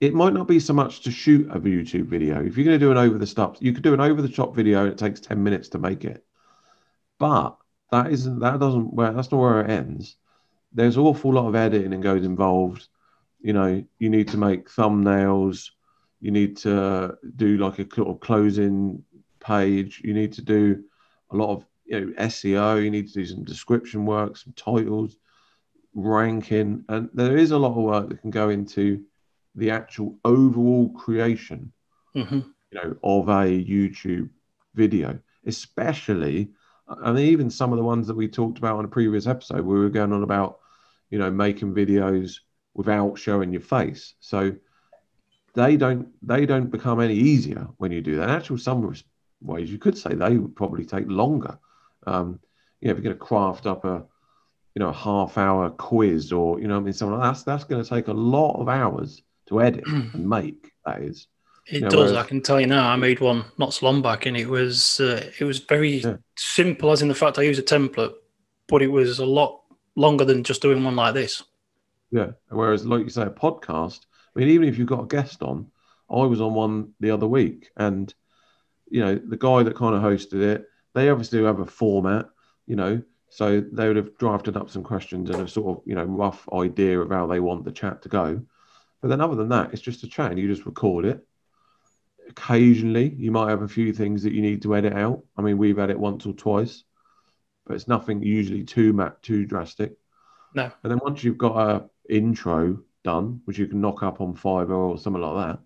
it 0.00 0.14
might 0.14 0.32
not 0.32 0.48
be 0.48 0.60
so 0.60 0.72
much 0.72 1.02
to 1.02 1.10
shoot 1.10 1.50
a 1.50 1.60
YouTube 1.60 2.06
video. 2.06 2.42
If 2.42 2.56
you're 2.56 2.64
going 2.64 2.78
to 2.78 2.84
do 2.84 2.90
an 2.90 2.96
over 2.96 3.18
the 3.18 3.26
top, 3.26 3.58
you 3.60 3.72
could 3.72 3.82
do 3.82 3.92
an 3.92 4.00
over 4.00 4.22
the 4.22 4.28
top 4.28 4.54
video, 4.54 4.84
and 4.84 4.92
it 4.92 4.98
takes 4.98 5.20
ten 5.20 5.42
minutes 5.42 5.68
to 5.70 5.78
make 5.78 6.04
it. 6.04 6.24
But 7.18 7.56
that 7.90 8.10
isn't 8.10 8.38
that 8.40 8.60
doesn't 8.60 8.94
where 8.94 9.12
that's 9.12 9.30
not 9.30 9.40
where 9.40 9.60
it 9.60 9.70
ends. 9.70 10.16
There's 10.72 10.96
an 10.96 11.02
awful 11.02 11.34
lot 11.34 11.48
of 11.48 11.54
editing 11.54 11.92
and 11.92 12.02
goes 12.02 12.24
involved. 12.24 12.88
You 13.40 13.52
know, 13.52 13.84
you 13.98 14.10
need 14.10 14.28
to 14.28 14.36
make 14.36 14.70
thumbnails 14.70 15.70
you 16.20 16.30
need 16.30 16.56
to 16.58 17.16
do 17.36 17.56
like 17.56 17.78
a 17.78 17.86
sort 17.94 18.08
of 18.08 18.20
closing 18.20 19.02
page. 19.40 20.00
You 20.04 20.14
need 20.14 20.32
to 20.34 20.42
do 20.42 20.84
a 21.30 21.36
lot 21.36 21.50
of 21.50 21.64
you 21.86 22.00
know, 22.00 22.12
SEO. 22.12 22.82
You 22.82 22.90
need 22.90 23.08
to 23.08 23.14
do 23.14 23.26
some 23.26 23.44
description 23.44 24.04
work, 24.06 24.36
some 24.36 24.52
titles, 24.54 25.16
ranking, 25.94 26.84
and 26.88 27.08
there 27.14 27.36
is 27.36 27.50
a 27.50 27.58
lot 27.58 27.76
of 27.76 27.82
work 27.82 28.08
that 28.08 28.20
can 28.20 28.30
go 28.30 28.50
into 28.50 29.02
the 29.54 29.70
actual 29.70 30.16
overall 30.24 30.90
creation, 30.90 31.72
mm-hmm. 32.14 32.40
you 32.70 32.74
know, 32.74 32.96
of 33.02 33.28
a 33.28 33.64
YouTube 33.64 34.28
video, 34.74 35.18
especially. 35.46 36.50
I 36.88 37.12
mean, 37.12 37.26
even 37.26 37.50
some 37.50 37.72
of 37.72 37.78
the 37.78 37.84
ones 37.84 38.06
that 38.06 38.16
we 38.16 38.28
talked 38.28 38.58
about 38.58 38.76
on 38.76 38.84
a 38.84 38.88
previous 38.88 39.26
episode, 39.26 39.64
we 39.64 39.78
were 39.78 39.90
going 39.90 40.12
on 40.12 40.22
about, 40.22 40.58
you 41.08 41.18
know, 41.18 41.30
making 41.30 41.74
videos 41.74 42.36
without 42.74 43.18
showing 43.18 43.52
your 43.52 43.62
face. 43.62 44.14
So 44.20 44.54
they 45.54 45.76
don't 45.76 46.08
they 46.26 46.46
don't 46.46 46.70
become 46.70 47.00
any 47.00 47.14
easier 47.14 47.68
when 47.78 47.92
you 47.92 48.00
do 48.00 48.16
that. 48.16 48.24
In 48.24 48.30
actual, 48.30 48.58
some 48.58 48.94
ways 49.40 49.70
you 49.70 49.78
could 49.78 49.96
say 49.96 50.14
they 50.14 50.36
would 50.36 50.54
probably 50.56 50.84
take 50.84 51.08
longer. 51.08 51.58
Um, 52.06 52.40
you 52.80 52.88
know, 52.88 52.92
if 52.92 52.96
you're 52.98 53.12
going 53.12 53.18
to 53.18 53.24
craft 53.24 53.66
up 53.66 53.84
a 53.84 54.04
you 54.74 54.80
know 54.80 54.88
a 54.88 54.92
half 54.92 55.36
hour 55.36 55.70
quiz 55.70 56.32
or 56.32 56.60
you 56.60 56.68
know 56.68 56.76
I 56.76 56.80
mean 56.80 56.92
something 56.92 57.18
like 57.18 57.28
that's 57.28 57.42
that's 57.42 57.64
going 57.64 57.82
to 57.82 57.88
take 57.88 58.08
a 58.08 58.12
lot 58.12 58.60
of 58.60 58.68
hours 58.68 59.22
to 59.48 59.60
edit 59.60 59.86
and 59.86 60.28
make. 60.28 60.72
That 60.86 61.02
is. 61.02 61.26
It 61.66 61.74
you 61.74 61.80
know, 61.82 61.88
does. 61.88 62.12
Whereas, 62.12 62.24
I 62.24 62.26
can 62.26 62.40
tell 62.40 62.60
you 62.60 62.66
now. 62.66 62.88
I 62.88 62.96
made 62.96 63.20
one 63.20 63.44
not 63.58 63.74
so 63.74 63.86
long 63.86 64.02
back, 64.02 64.26
and 64.26 64.36
it 64.36 64.48
was 64.48 65.00
uh, 65.00 65.30
it 65.38 65.44
was 65.44 65.58
very 65.58 65.98
yeah. 65.98 66.16
simple, 66.36 66.90
as 66.90 67.02
in 67.02 67.08
the 67.08 67.14
fact 67.14 67.38
I 67.38 67.42
used 67.42 67.60
a 67.60 67.62
template, 67.62 68.14
but 68.66 68.82
it 68.82 68.88
was 68.88 69.18
a 69.18 69.26
lot 69.26 69.60
longer 69.96 70.24
than 70.24 70.44
just 70.44 70.62
doing 70.62 70.82
one 70.82 70.96
like 70.96 71.14
this. 71.14 71.42
Yeah. 72.10 72.30
Whereas, 72.48 72.86
like 72.86 73.04
you 73.04 73.10
say, 73.10 73.22
a 73.22 73.30
podcast, 73.30 74.00
I 74.34 74.38
mean, 74.38 74.48
even 74.48 74.68
if 74.68 74.78
you've 74.78 74.88
got 74.88 75.02
a 75.04 75.06
guest 75.06 75.42
on, 75.42 75.70
I 76.10 76.24
was 76.24 76.40
on 76.40 76.54
one 76.54 76.92
the 77.00 77.10
other 77.10 77.26
week, 77.26 77.70
and 77.76 78.12
you 78.88 79.00
know 79.00 79.14
the 79.14 79.36
guy 79.36 79.62
that 79.62 79.76
kind 79.76 79.94
of 79.94 80.02
hosted 80.02 80.40
it, 80.42 80.66
they 80.94 81.08
obviously 81.08 81.42
have 81.44 81.60
a 81.60 81.66
format. 81.66 82.26
You 82.66 82.76
know, 82.76 83.02
So 83.30 83.60
they 83.60 83.86
would 83.86 83.96
have 83.96 84.18
drafted 84.18 84.56
up 84.56 84.70
some 84.70 84.82
questions 84.82 85.30
and 85.30 85.40
a 85.40 85.48
sort 85.48 85.78
of 85.78 85.84
you 85.86 85.94
know 85.94 86.04
rough 86.04 86.48
idea 86.52 87.00
of 87.00 87.10
how 87.10 87.26
they 87.26 87.40
want 87.40 87.64
the 87.64 87.72
chat 87.72 88.02
to 88.02 88.08
go. 88.08 88.42
But 89.00 89.08
then 89.08 89.20
other 89.20 89.36
than 89.36 89.48
that, 89.50 89.72
it's 89.72 89.80
just 89.80 90.02
a 90.02 90.08
chat 90.08 90.30
and 90.30 90.38
you 90.38 90.48
just 90.48 90.66
record 90.66 91.04
it. 91.06 91.26
Occasionally, 92.28 93.14
you 93.16 93.30
might 93.30 93.48
have 93.48 93.62
a 93.62 93.68
few 93.68 93.92
things 93.92 94.24
that 94.24 94.32
you 94.32 94.42
need 94.42 94.62
to 94.62 94.76
edit 94.76 94.92
out. 94.92 95.24
I 95.36 95.42
mean, 95.42 95.58
we've 95.58 95.78
had 95.78 95.90
it 95.90 95.98
once 95.98 96.26
or 96.26 96.32
twice, 96.32 96.84
but 97.64 97.74
it's 97.74 97.88
nothing 97.88 98.22
usually 98.22 98.64
too 98.64 98.92
map 98.92 99.22
too 99.22 99.46
drastic. 99.46 99.96
No. 100.54 100.70
And 100.82 100.90
then 100.90 101.00
once 101.02 101.22
you've 101.22 101.38
got 101.38 101.56
a 101.56 101.90
intro 102.12 102.82
done, 103.04 103.40
which 103.44 103.58
you 103.58 103.66
can 103.66 103.80
knock 103.80 104.02
up 104.02 104.20
on 104.20 104.34
Fiverr 104.34 104.70
or 104.70 104.98
something 104.98 105.22
like 105.22 105.46
that, 105.46 105.60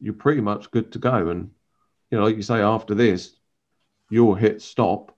you're 0.00 0.14
pretty 0.14 0.40
much 0.40 0.70
good 0.70 0.92
to 0.92 0.98
go. 0.98 1.28
And 1.28 1.50
you 2.10 2.18
know, 2.18 2.24
like 2.24 2.36
you 2.36 2.42
say, 2.42 2.60
after 2.60 2.94
this, 2.94 3.36
you'll 4.10 4.34
hit 4.34 4.62
stop 4.62 5.16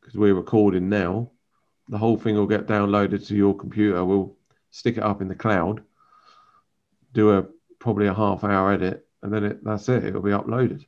because 0.00 0.16
we're 0.16 0.34
recording 0.34 0.88
now. 0.88 1.30
The 1.88 1.98
whole 1.98 2.16
thing 2.16 2.36
will 2.36 2.46
get 2.46 2.66
downloaded 2.66 3.26
to 3.26 3.34
your 3.34 3.56
computer. 3.56 4.04
We'll 4.04 4.36
stick 4.70 4.96
it 4.96 5.02
up 5.02 5.20
in 5.20 5.28
the 5.28 5.34
cloud, 5.34 5.82
do 7.12 7.36
a 7.36 7.46
probably 7.78 8.06
a 8.06 8.14
half 8.14 8.44
hour 8.44 8.72
edit, 8.72 9.06
and 9.22 9.32
then 9.32 9.44
it, 9.44 9.64
that's 9.64 9.88
it. 9.88 10.04
It'll 10.04 10.22
be 10.22 10.30
uploaded. 10.30 10.84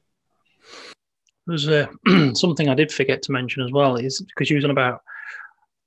There's 1.46 1.66
uh, 1.66 1.86
something 2.34 2.68
I 2.68 2.74
did 2.74 2.92
forget 2.92 3.22
to 3.22 3.32
mention 3.32 3.64
as 3.64 3.72
well 3.72 3.96
is 3.96 4.20
because 4.20 4.48
you 4.48 4.56
was 4.56 4.64
on 4.64 4.70
about 4.70 5.00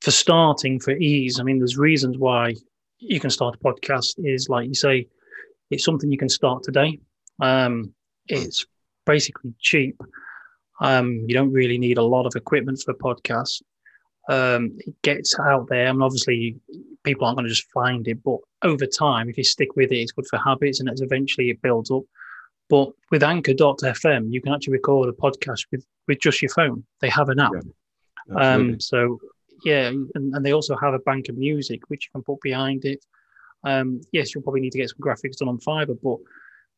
for 0.01 0.11
starting 0.11 0.79
for 0.79 0.91
ease. 0.91 1.39
I 1.39 1.43
mean, 1.43 1.59
there's 1.59 1.77
reasons 1.77 2.17
why 2.17 2.55
you 3.07 3.19
can 3.19 3.29
start 3.29 3.55
a 3.55 3.63
podcast. 3.63 4.15
Is 4.17 4.49
like 4.49 4.67
you 4.67 4.75
say, 4.75 5.07
it's 5.69 5.83
something 5.83 6.11
you 6.11 6.17
can 6.17 6.29
start 6.29 6.63
today. 6.63 6.99
Um, 7.41 7.93
it's 8.27 8.65
basically 9.05 9.53
cheap. 9.59 10.01
Um, 10.81 11.23
you 11.27 11.33
don't 11.33 11.53
really 11.53 11.77
need 11.77 11.97
a 11.97 12.03
lot 12.03 12.25
of 12.25 12.33
equipment 12.35 12.81
for 12.83 12.91
a 12.91 12.95
podcast. 12.95 13.61
Um, 14.27 14.77
it 14.79 14.95
gets 15.03 15.39
out 15.39 15.67
there. 15.69 15.87
I 15.87 15.91
mean, 15.91 16.01
obviously, 16.01 16.55
people 17.03 17.25
aren't 17.25 17.37
going 17.37 17.45
to 17.45 17.53
just 17.53 17.71
find 17.71 18.07
it, 18.07 18.23
but 18.23 18.37
over 18.63 18.85
time, 18.85 19.29
if 19.29 19.37
you 19.37 19.43
stick 19.43 19.75
with 19.75 19.91
it, 19.91 19.99
it's 19.99 20.11
good 20.11 20.27
for 20.27 20.39
habits, 20.39 20.79
and 20.79 20.89
it's 20.89 21.01
eventually 21.01 21.49
it 21.49 21.61
builds 21.61 21.91
up. 21.91 22.03
But 22.67 22.89
with 23.11 23.21
Anchor.fm, 23.21 24.33
you 24.33 24.41
can 24.41 24.53
actually 24.53 24.73
record 24.73 25.09
a 25.09 25.11
podcast 25.11 25.67
with 25.71 25.85
with 26.07 26.19
just 26.19 26.41
your 26.41 26.49
phone. 26.49 26.83
They 27.01 27.09
have 27.09 27.29
an 27.29 27.39
app. 27.39 27.51
Yeah, 28.27 28.53
um, 28.55 28.79
so 28.79 29.19
yeah, 29.63 29.87
and, 29.87 30.09
and, 30.15 30.45
they 30.45 30.53
also 30.53 30.75
have 30.75 30.93
a 30.93 30.99
bank 30.99 31.29
of 31.29 31.37
music 31.37 31.81
which 31.89 32.05
you 32.05 32.11
can 32.11 32.23
put 32.23 32.41
behind 32.41 32.85
it. 32.85 33.05
Um, 33.63 34.01
yes, 34.11 34.33
you'll 34.33 34.43
probably 34.43 34.61
need 34.61 34.73
to 34.73 34.77
get 34.77 34.89
some 34.89 34.99
graphics 34.99 35.37
done 35.37 35.49
on 35.49 35.59
Fiverr, 35.59 35.97
but 36.01 36.17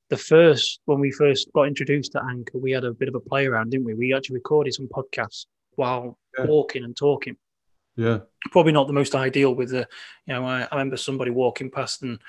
the 0.09 0.17
first 0.17 0.79
when 0.85 0.99
we 0.99 1.11
first 1.11 1.51
got 1.53 1.63
introduced 1.63 2.13
to 2.13 2.23
Anchor, 2.23 2.57
we 2.57 2.71
had 2.71 2.85
a 2.85 2.93
bit 2.93 3.09
of 3.09 3.15
a 3.15 3.19
play 3.19 3.45
around, 3.45 3.71
didn't 3.71 3.85
we? 3.85 3.93
We 3.93 4.13
actually 4.13 4.35
recorded 4.35 4.73
some 4.73 4.87
podcasts 4.87 5.45
while 5.75 6.17
yeah. 6.37 6.45
walking 6.45 6.83
and 6.83 6.95
talking. 6.95 7.35
Yeah. 7.95 8.19
Probably 8.51 8.71
not 8.71 8.87
the 8.87 8.93
most 8.93 9.15
ideal 9.15 9.53
with 9.53 9.71
the, 9.71 9.87
you 10.25 10.33
know, 10.33 10.45
I, 10.45 10.61
I 10.61 10.75
remember 10.75 10.97
somebody 10.97 11.31
walking 11.31 11.71
past 11.71 12.03
and 12.03 12.19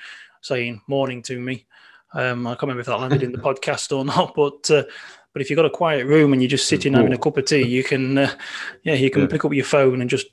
saying 0.41 0.81
morning 0.87 1.21
to 1.23 1.39
me. 1.39 1.65
Um, 2.13 2.47
I 2.47 2.51
can't 2.51 2.63
remember 2.63 2.81
if 2.81 2.87
that 2.87 2.99
landed 2.99 3.23
in 3.23 3.31
the 3.31 3.37
podcast 3.39 3.95
or 3.95 4.03
not, 4.03 4.33
but 4.35 4.69
uh, 4.71 4.83
but 5.31 5.41
if 5.43 5.49
you've 5.49 5.57
got 5.57 5.65
a 5.65 5.69
quiet 5.69 6.07
room 6.07 6.33
and 6.33 6.41
you're 6.41 6.49
just 6.49 6.67
sitting 6.67 6.93
having 6.93 7.13
a 7.13 7.17
cup 7.17 7.37
of 7.37 7.45
tea, 7.45 7.65
you 7.65 7.83
can, 7.83 8.17
uh, 8.17 8.31
yeah, 8.83 8.95
you 8.95 9.11
can 9.11 9.21
yeah. 9.21 9.27
pick 9.27 9.45
up 9.45 9.53
your 9.53 9.63
phone 9.63 10.01
and 10.01 10.09
just, 10.09 10.25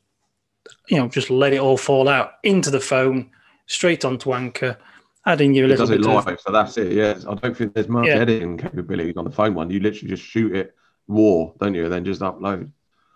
you 0.89 0.99
know, 0.99 1.09
just 1.09 1.31
let 1.31 1.53
it 1.53 1.59
all 1.59 1.77
fall 1.77 2.09
out 2.09 2.33
into 2.43 2.71
the 2.71 2.81
phone, 2.81 3.31
straight 3.67 4.05
onto 4.05 4.33
Anchor, 4.33 4.79
adding 5.27 5.55
you 5.55 5.67
a 5.67 5.69
little 5.69 5.91
it 5.91 5.99
does 5.99 6.07
it 6.07 6.09
live, 6.09 6.27
of... 6.27 6.41
so 6.41 6.53
that's 6.53 6.77
it. 6.77 6.93
Yeah, 6.93 7.19
I 7.29 7.35
don't 7.35 7.57
think 7.57 7.75
there's 7.75 7.89
much 7.89 8.07
yeah. 8.07 8.15
editing 8.15 8.57
capability 8.59 9.15
on 9.17 9.25
the 9.25 9.31
phone 9.31 9.55
one. 9.55 9.71
You 9.71 9.81
literally 9.81 10.09
just 10.09 10.23
shoot 10.23 10.55
it 10.55 10.75
raw, 11.09 11.51
don't 11.61 11.75
you, 11.75 11.85
and 11.85 11.93
then 11.93 12.05
just 12.05 12.21
upload. 12.21 12.71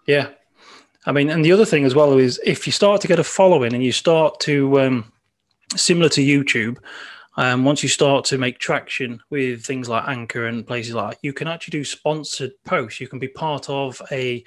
Yeah, 0.07 0.29
I 1.07 1.13
mean, 1.13 1.31
and 1.31 1.45
the 1.45 1.53
other 1.53 1.65
thing 1.65 1.85
as 1.85 1.95
well 1.95 2.19
is 2.19 2.41
if 2.45 2.67
you 2.67 2.73
start 2.73 3.01
to 3.03 3.09
get 3.09 3.19
a 3.19 3.25
following 3.25 3.75
and 3.75 3.83
you 3.83 3.93
start 3.93 4.41
to 4.41 4.81
um, 4.81 5.13
similar 5.77 6.09
to 6.11 6.21
YouTube. 6.21 6.79
Um, 7.37 7.65
once 7.65 7.83
you 7.83 7.89
start 7.89 8.25
to 8.27 8.39
make 8.39 8.59
traction 8.59 9.23
with 9.31 9.65
things 9.65 9.89
like 9.89 10.07
Anchor 10.09 10.47
and 10.47 10.67
places 10.67 10.95
like 10.95 11.17
you 11.23 11.33
can 11.33 11.47
actually 11.47 11.73
do 11.73 11.85
sponsored 11.85 12.53
posts. 12.67 13.01
You 13.01 13.09
can 13.09 13.19
be 13.19 13.29
part 13.29 13.71
of 13.71 14.03
a. 14.11 14.45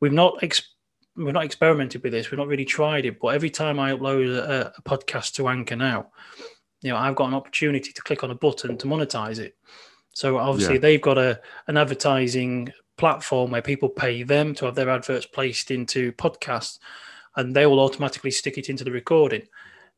We've 0.00 0.12
not 0.12 0.38
ex- 0.42 0.74
we've 1.16 1.34
not 1.34 1.44
experimented 1.44 2.02
with 2.02 2.12
this. 2.12 2.30
We've 2.30 2.38
not 2.38 2.48
really 2.48 2.64
tried 2.64 3.06
it. 3.06 3.20
But 3.20 3.28
every 3.28 3.50
time 3.50 3.78
I 3.78 3.92
upload 3.92 4.36
a, 4.36 4.72
a 4.76 4.82
podcast 4.82 5.34
to 5.34 5.48
Anchor 5.48 5.76
now, 5.76 6.10
you 6.82 6.90
know, 6.90 6.96
I've 6.96 7.16
got 7.16 7.28
an 7.28 7.34
opportunity 7.34 7.92
to 7.92 8.02
click 8.02 8.24
on 8.24 8.30
a 8.30 8.34
button 8.34 8.78
to 8.78 8.86
monetize 8.86 9.38
it. 9.38 9.56
So 10.12 10.38
obviously 10.38 10.74
yeah. 10.74 10.80
they've 10.80 11.00
got 11.00 11.18
a 11.18 11.40
an 11.66 11.76
advertising 11.76 12.72
platform 12.96 13.50
where 13.50 13.62
people 13.62 13.88
pay 13.88 14.22
them 14.22 14.54
to 14.54 14.66
have 14.66 14.74
their 14.74 14.90
adverts 14.90 15.26
placed 15.26 15.70
into 15.70 16.12
podcasts 16.12 16.78
and 17.36 17.54
they 17.54 17.66
will 17.66 17.80
automatically 17.80 18.30
stick 18.30 18.58
it 18.58 18.68
into 18.68 18.84
the 18.84 18.90
recording. 18.90 19.42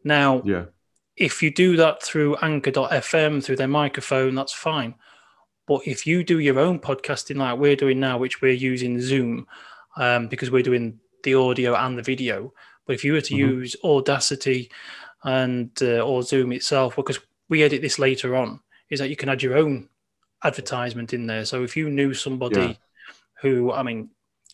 Now, 0.04 0.42
yeah. 0.44 0.66
if 1.16 1.42
you 1.42 1.50
do 1.50 1.76
that 1.76 2.02
through 2.02 2.36
anchor.fm 2.36 3.42
through 3.42 3.56
their 3.56 3.68
microphone, 3.68 4.34
that's 4.34 4.52
fine. 4.52 4.94
But 5.66 5.86
if 5.86 6.06
you 6.06 6.24
do 6.24 6.38
your 6.40 6.58
own 6.58 6.78
podcasting 6.78 7.36
like 7.36 7.58
we're 7.58 7.76
doing 7.76 8.00
now, 8.00 8.18
which 8.18 8.42
we're 8.42 8.52
using 8.52 9.00
Zoom 9.00 9.46
um, 9.96 10.28
because 10.28 10.50
we're 10.50 10.62
doing 10.62 10.98
the 11.22 11.34
audio 11.34 11.74
and 11.74 11.98
the 11.98 12.02
video, 12.02 12.52
but 12.86 12.94
if 12.94 13.04
you 13.04 13.12
were 13.12 13.20
to 13.20 13.34
mm-hmm. 13.34 13.60
use 13.60 13.76
Audacity 13.84 14.70
and 15.24 15.70
uh, 15.80 16.00
or 16.00 16.22
Zoom 16.22 16.52
itself, 16.52 16.96
because 16.96 17.20
we 17.48 17.62
edit 17.62 17.82
this 17.82 17.98
later 17.98 18.36
on, 18.36 18.60
is 18.90 18.98
that 18.98 19.08
you 19.08 19.16
can 19.16 19.28
add 19.28 19.42
your 19.42 19.56
own 19.56 19.88
advertisement 20.44 21.12
in 21.12 21.26
there. 21.26 21.44
So 21.44 21.62
if 21.62 21.76
you 21.76 21.90
knew 21.90 22.14
somebody 22.14 22.60
yeah. 22.60 22.74
who, 23.40 23.72
I 23.72 23.82
mean, 23.82 24.10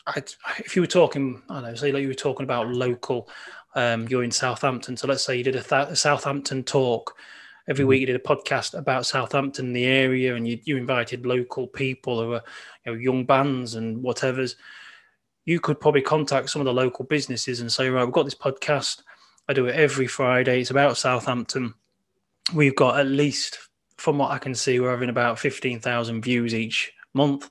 I'd, 0.06 0.32
if 0.58 0.76
you 0.76 0.82
were 0.82 0.86
talking, 0.86 1.42
I 1.48 1.54
don't 1.54 1.64
know, 1.64 1.74
say 1.74 1.92
like 1.92 2.02
you 2.02 2.08
were 2.08 2.14
talking 2.14 2.44
about 2.44 2.68
local, 2.68 3.28
um, 3.74 4.06
you're 4.08 4.24
in 4.24 4.30
Southampton. 4.30 4.96
So 4.96 5.06
let's 5.06 5.24
say 5.24 5.36
you 5.36 5.44
did 5.44 5.56
a, 5.56 5.62
th- 5.62 5.88
a 5.88 5.96
Southampton 5.96 6.64
talk 6.64 7.16
every 7.68 7.82
mm-hmm. 7.82 7.88
week. 7.88 8.00
You 8.00 8.06
did 8.06 8.16
a 8.16 8.20
podcast 8.20 8.78
about 8.78 9.06
Southampton, 9.06 9.72
the 9.72 9.86
area, 9.86 10.34
and 10.34 10.46
you, 10.46 10.58
you 10.64 10.76
invited 10.76 11.26
local 11.26 11.66
people 11.66 12.22
who 12.22 12.32
are 12.34 12.42
you 12.84 12.92
know, 12.92 12.98
young 12.98 13.24
bands 13.24 13.74
and 13.74 14.02
whatever's. 14.02 14.56
You 15.48 15.60
could 15.60 15.80
probably 15.80 16.02
contact 16.02 16.50
some 16.50 16.60
of 16.60 16.66
the 16.66 16.74
local 16.74 17.06
businesses 17.06 17.60
and 17.60 17.72
say, 17.72 17.88
right, 17.88 18.04
we've 18.04 18.12
got 18.12 18.24
this 18.24 18.34
podcast 18.34 19.02
I 19.48 19.54
do 19.54 19.64
it 19.64 19.74
every 19.74 20.06
Friday. 20.06 20.60
It's 20.60 20.70
about 20.70 20.98
Southampton. 20.98 21.72
We've 22.52 22.76
got 22.76 23.00
at 23.00 23.06
least, 23.06 23.58
from 23.96 24.18
what 24.18 24.30
I 24.30 24.36
can 24.36 24.54
see, 24.54 24.78
we're 24.78 24.90
having 24.90 25.08
about 25.08 25.38
15,000 25.38 26.20
views 26.20 26.54
each 26.54 26.92
month. 27.14 27.50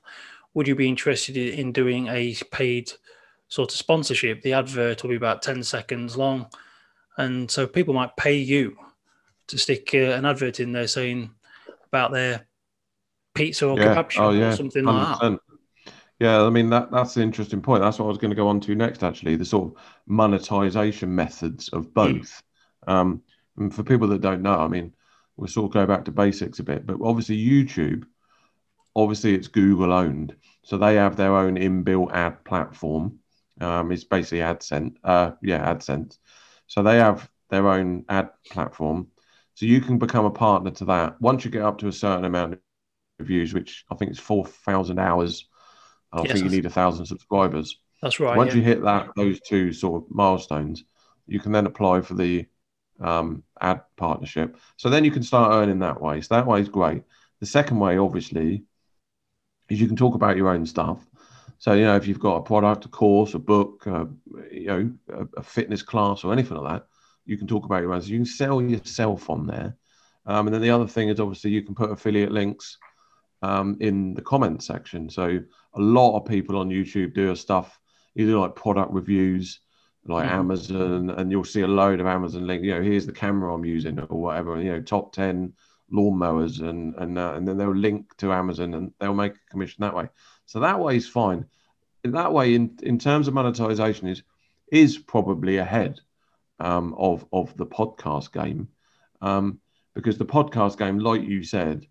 Would 0.54 0.68
you 0.68 0.76
be 0.76 0.88
interested 0.88 1.36
in 1.36 1.72
doing 1.72 2.06
a 2.06 2.36
paid 2.52 2.92
sort 3.48 3.72
of 3.72 3.76
sponsorship? 3.78 4.42
The 4.42 4.52
advert 4.52 5.02
will 5.02 5.10
be 5.10 5.16
about 5.16 5.42
10 5.42 5.64
seconds 5.64 6.16
long. 6.16 6.46
And 7.16 7.50
so 7.50 7.66
people 7.66 7.94
might 7.94 8.16
pay 8.16 8.36
you 8.36 8.76
to 9.48 9.58
stick 9.58 9.90
uh, 9.92 10.12
an 10.12 10.24
advert 10.24 10.60
in 10.60 10.70
there 10.70 10.86
saying 10.86 11.32
about 11.88 12.12
their 12.12 12.46
pizza 13.34 13.66
or 13.66 13.76
yeah. 13.76 13.86
kebab 13.86 14.10
shop 14.10 14.24
oh, 14.24 14.30
yeah. 14.30 14.50
or 14.50 14.56
something 14.56 14.84
100%. 14.84 14.86
like 14.86 15.20
that. 15.20 15.40
Yeah, 16.18 16.42
I 16.42 16.50
mean 16.50 16.70
that 16.70 16.90
that's 16.90 17.16
an 17.16 17.22
interesting 17.22 17.62
point. 17.62 17.82
That's 17.82 17.98
what 17.98 18.06
I 18.06 18.08
was 18.08 18.18
going 18.18 18.30
to 18.30 18.36
go 18.36 18.48
on 18.48 18.60
to 18.60 18.74
next. 18.74 19.02
Actually, 19.04 19.36
the 19.36 19.44
sort 19.44 19.72
of 19.72 19.82
monetization 20.06 21.14
methods 21.14 21.68
of 21.68 21.86
hmm. 21.86 21.92
both. 21.92 22.42
Mm. 22.86 22.92
Um, 22.92 23.22
and 23.56 23.74
for 23.74 23.82
people 23.82 24.08
that 24.08 24.20
don't 24.20 24.42
know, 24.42 24.58
I 24.58 24.68
mean, 24.68 24.94
we'll 25.36 25.48
sort 25.48 25.66
of 25.66 25.74
go 25.74 25.86
back 25.86 26.04
to 26.04 26.12
basics 26.12 26.58
a 26.58 26.64
bit. 26.64 26.86
But 26.86 26.98
obviously, 27.02 27.36
YouTube, 27.36 28.04
obviously, 28.96 29.34
it's 29.34 29.48
Google 29.48 29.92
owned, 29.92 30.34
so 30.62 30.76
they 30.76 30.96
have 30.96 31.16
their 31.16 31.36
own 31.36 31.56
inbuilt 31.56 32.12
ad 32.12 32.44
platform. 32.44 33.18
Um, 33.60 33.92
it's 33.92 34.04
basically 34.04 34.38
AdSense. 34.38 34.96
Uh, 35.02 35.32
yeah, 35.42 35.72
AdSense. 35.72 36.18
So 36.66 36.82
they 36.82 36.96
have 36.96 37.28
their 37.50 37.68
own 37.68 38.04
ad 38.08 38.30
platform. 38.50 39.08
So 39.54 39.66
you 39.66 39.80
can 39.80 39.98
become 39.98 40.24
a 40.24 40.30
partner 40.30 40.70
to 40.72 40.84
that. 40.86 41.20
Once 41.20 41.44
you 41.44 41.50
get 41.50 41.62
up 41.62 41.78
to 41.78 41.88
a 41.88 41.92
certain 41.92 42.24
amount 42.24 42.54
of 42.54 42.60
views, 43.26 43.54
which 43.54 43.84
I 43.90 43.96
think 43.96 44.12
is 44.12 44.18
four 44.18 44.46
thousand 44.46 44.98
hours 44.98 45.48
I 46.12 46.22
yes, 46.22 46.32
think 46.32 46.44
you 46.44 46.50
need 46.50 46.66
a 46.66 46.70
thousand 46.70 47.06
subscribers. 47.06 47.78
That's 48.02 48.20
right. 48.20 48.36
Once 48.36 48.50
yeah. 48.50 48.56
you 48.56 48.62
hit 48.62 48.82
that, 48.82 49.08
those 49.16 49.40
two 49.40 49.72
sort 49.72 50.02
of 50.02 50.10
milestones, 50.10 50.84
you 51.26 51.40
can 51.40 51.52
then 51.52 51.66
apply 51.66 52.00
for 52.00 52.14
the 52.14 52.46
um, 53.00 53.42
ad 53.60 53.82
partnership. 53.96 54.56
So 54.76 54.88
then 54.88 55.04
you 55.04 55.10
can 55.10 55.22
start 55.22 55.52
earning 55.52 55.80
that 55.80 56.00
way. 56.00 56.20
So 56.20 56.34
that 56.34 56.46
way 56.46 56.60
is 56.60 56.68
great. 56.68 57.02
The 57.40 57.46
second 57.46 57.78
way, 57.78 57.98
obviously, 57.98 58.64
is 59.68 59.80
you 59.80 59.86
can 59.86 59.96
talk 59.96 60.14
about 60.14 60.36
your 60.36 60.48
own 60.48 60.66
stuff. 60.66 61.04
So 61.58 61.72
you 61.72 61.84
know, 61.84 61.96
if 61.96 62.06
you've 62.06 62.20
got 62.20 62.36
a 62.36 62.42
product, 62.42 62.84
a 62.84 62.88
course, 62.88 63.34
a 63.34 63.38
book, 63.38 63.84
uh, 63.86 64.06
you 64.50 64.66
know, 64.66 64.92
a, 65.12 65.40
a, 65.40 65.42
fitness 65.42 65.82
class 65.82 66.22
or 66.22 66.32
anything 66.32 66.56
like 66.56 66.72
that, 66.72 66.86
you 67.26 67.36
can 67.36 67.48
talk 67.48 67.64
about 67.64 67.82
your 67.82 67.92
own. 67.92 68.00
So 68.00 68.08
you 68.08 68.18
can 68.18 68.26
sell 68.26 68.62
yourself 68.62 69.28
on 69.28 69.46
there. 69.46 69.76
Um, 70.24 70.46
and 70.46 70.54
then 70.54 70.62
the 70.62 70.70
other 70.70 70.86
thing 70.86 71.08
is 71.08 71.20
obviously 71.20 71.50
you 71.50 71.62
can 71.62 71.74
put 71.74 71.90
affiliate 71.90 72.30
links 72.30 72.78
um, 73.42 73.76
in 73.80 74.14
the 74.14 74.22
comment 74.22 74.62
section. 74.62 75.08
So 75.08 75.40
a 75.74 75.80
lot 75.80 76.16
of 76.16 76.26
people 76.26 76.56
on 76.58 76.70
YouTube 76.70 77.14
do 77.14 77.34
stuff, 77.36 77.78
either 78.16 78.36
like 78.36 78.54
product 78.54 78.92
reviews, 78.92 79.60
like 80.04 80.26
mm-hmm. 80.26 80.38
Amazon, 80.38 81.10
and 81.10 81.30
you'll 81.30 81.44
see 81.44 81.62
a 81.62 81.68
load 81.68 82.00
of 82.00 82.06
Amazon 82.06 82.46
link. 82.46 82.64
You 82.64 82.74
know, 82.74 82.82
here's 82.82 83.06
the 83.06 83.12
camera 83.12 83.54
I'm 83.54 83.64
using 83.64 83.98
or 83.98 84.20
whatever. 84.20 84.60
You 84.60 84.72
know, 84.72 84.80
top 84.80 85.12
ten 85.12 85.52
lawnmowers, 85.92 86.60
and 86.60 86.94
and 86.96 87.18
uh, 87.18 87.34
and 87.34 87.46
then 87.46 87.58
they'll 87.58 87.74
link 87.74 88.16
to 88.18 88.32
Amazon 88.32 88.74
and 88.74 88.92
they'll 88.98 89.14
make 89.14 89.34
a 89.34 89.50
commission 89.50 89.82
that 89.82 89.94
way. 89.94 90.08
So 90.46 90.60
that 90.60 90.80
way 90.80 90.96
is 90.96 91.08
fine. 91.08 91.46
In 92.04 92.12
that 92.12 92.32
way, 92.32 92.54
in 92.54 92.78
in 92.82 92.98
terms 92.98 93.28
of 93.28 93.34
monetization, 93.34 94.08
is 94.08 94.22
is 94.70 94.98
probably 94.98 95.58
ahead 95.58 96.00
um, 96.58 96.94
of 96.96 97.26
of 97.32 97.56
the 97.56 97.66
podcast 97.66 98.32
game 98.32 98.68
um, 99.20 99.60
because 99.94 100.18
the 100.18 100.26
podcast 100.26 100.78
game, 100.78 100.98
like 100.98 101.22
you 101.22 101.42
said, 101.42 101.86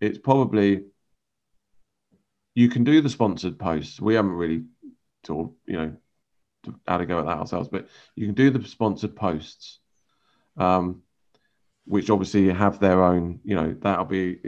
it's 0.00 0.18
probably 0.18 0.84
you 2.54 2.68
can 2.68 2.84
do 2.84 3.00
the 3.00 3.10
sponsored 3.10 3.58
posts. 3.58 4.00
We 4.00 4.14
haven't 4.14 4.32
really 4.32 4.64
of 5.28 5.52
you 5.66 5.76
know 5.76 5.96
had 6.86 7.00
a 7.00 7.06
go 7.06 7.18
at 7.20 7.26
that 7.26 7.38
ourselves, 7.38 7.68
but 7.68 7.88
you 8.14 8.26
can 8.26 8.34
do 8.34 8.50
the 8.50 8.66
sponsored 8.66 9.16
posts, 9.16 9.80
um, 10.56 11.02
which 11.84 12.10
obviously 12.10 12.48
have 12.48 12.78
their 12.78 13.02
own. 13.02 13.40
You 13.44 13.56
know 13.56 13.76
that'll 13.80 14.04
be 14.04 14.38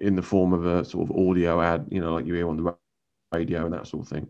in 0.00 0.16
the 0.16 0.22
form 0.22 0.52
of 0.52 0.66
a 0.66 0.84
sort 0.84 1.08
of 1.08 1.16
audio 1.16 1.60
ad. 1.60 1.86
You 1.90 2.00
know, 2.00 2.14
like 2.14 2.26
you 2.26 2.34
hear 2.34 2.48
on 2.48 2.56
the 2.56 2.76
radio 3.32 3.64
and 3.64 3.74
that 3.74 3.86
sort 3.86 4.04
of 4.04 4.08
thing. 4.08 4.28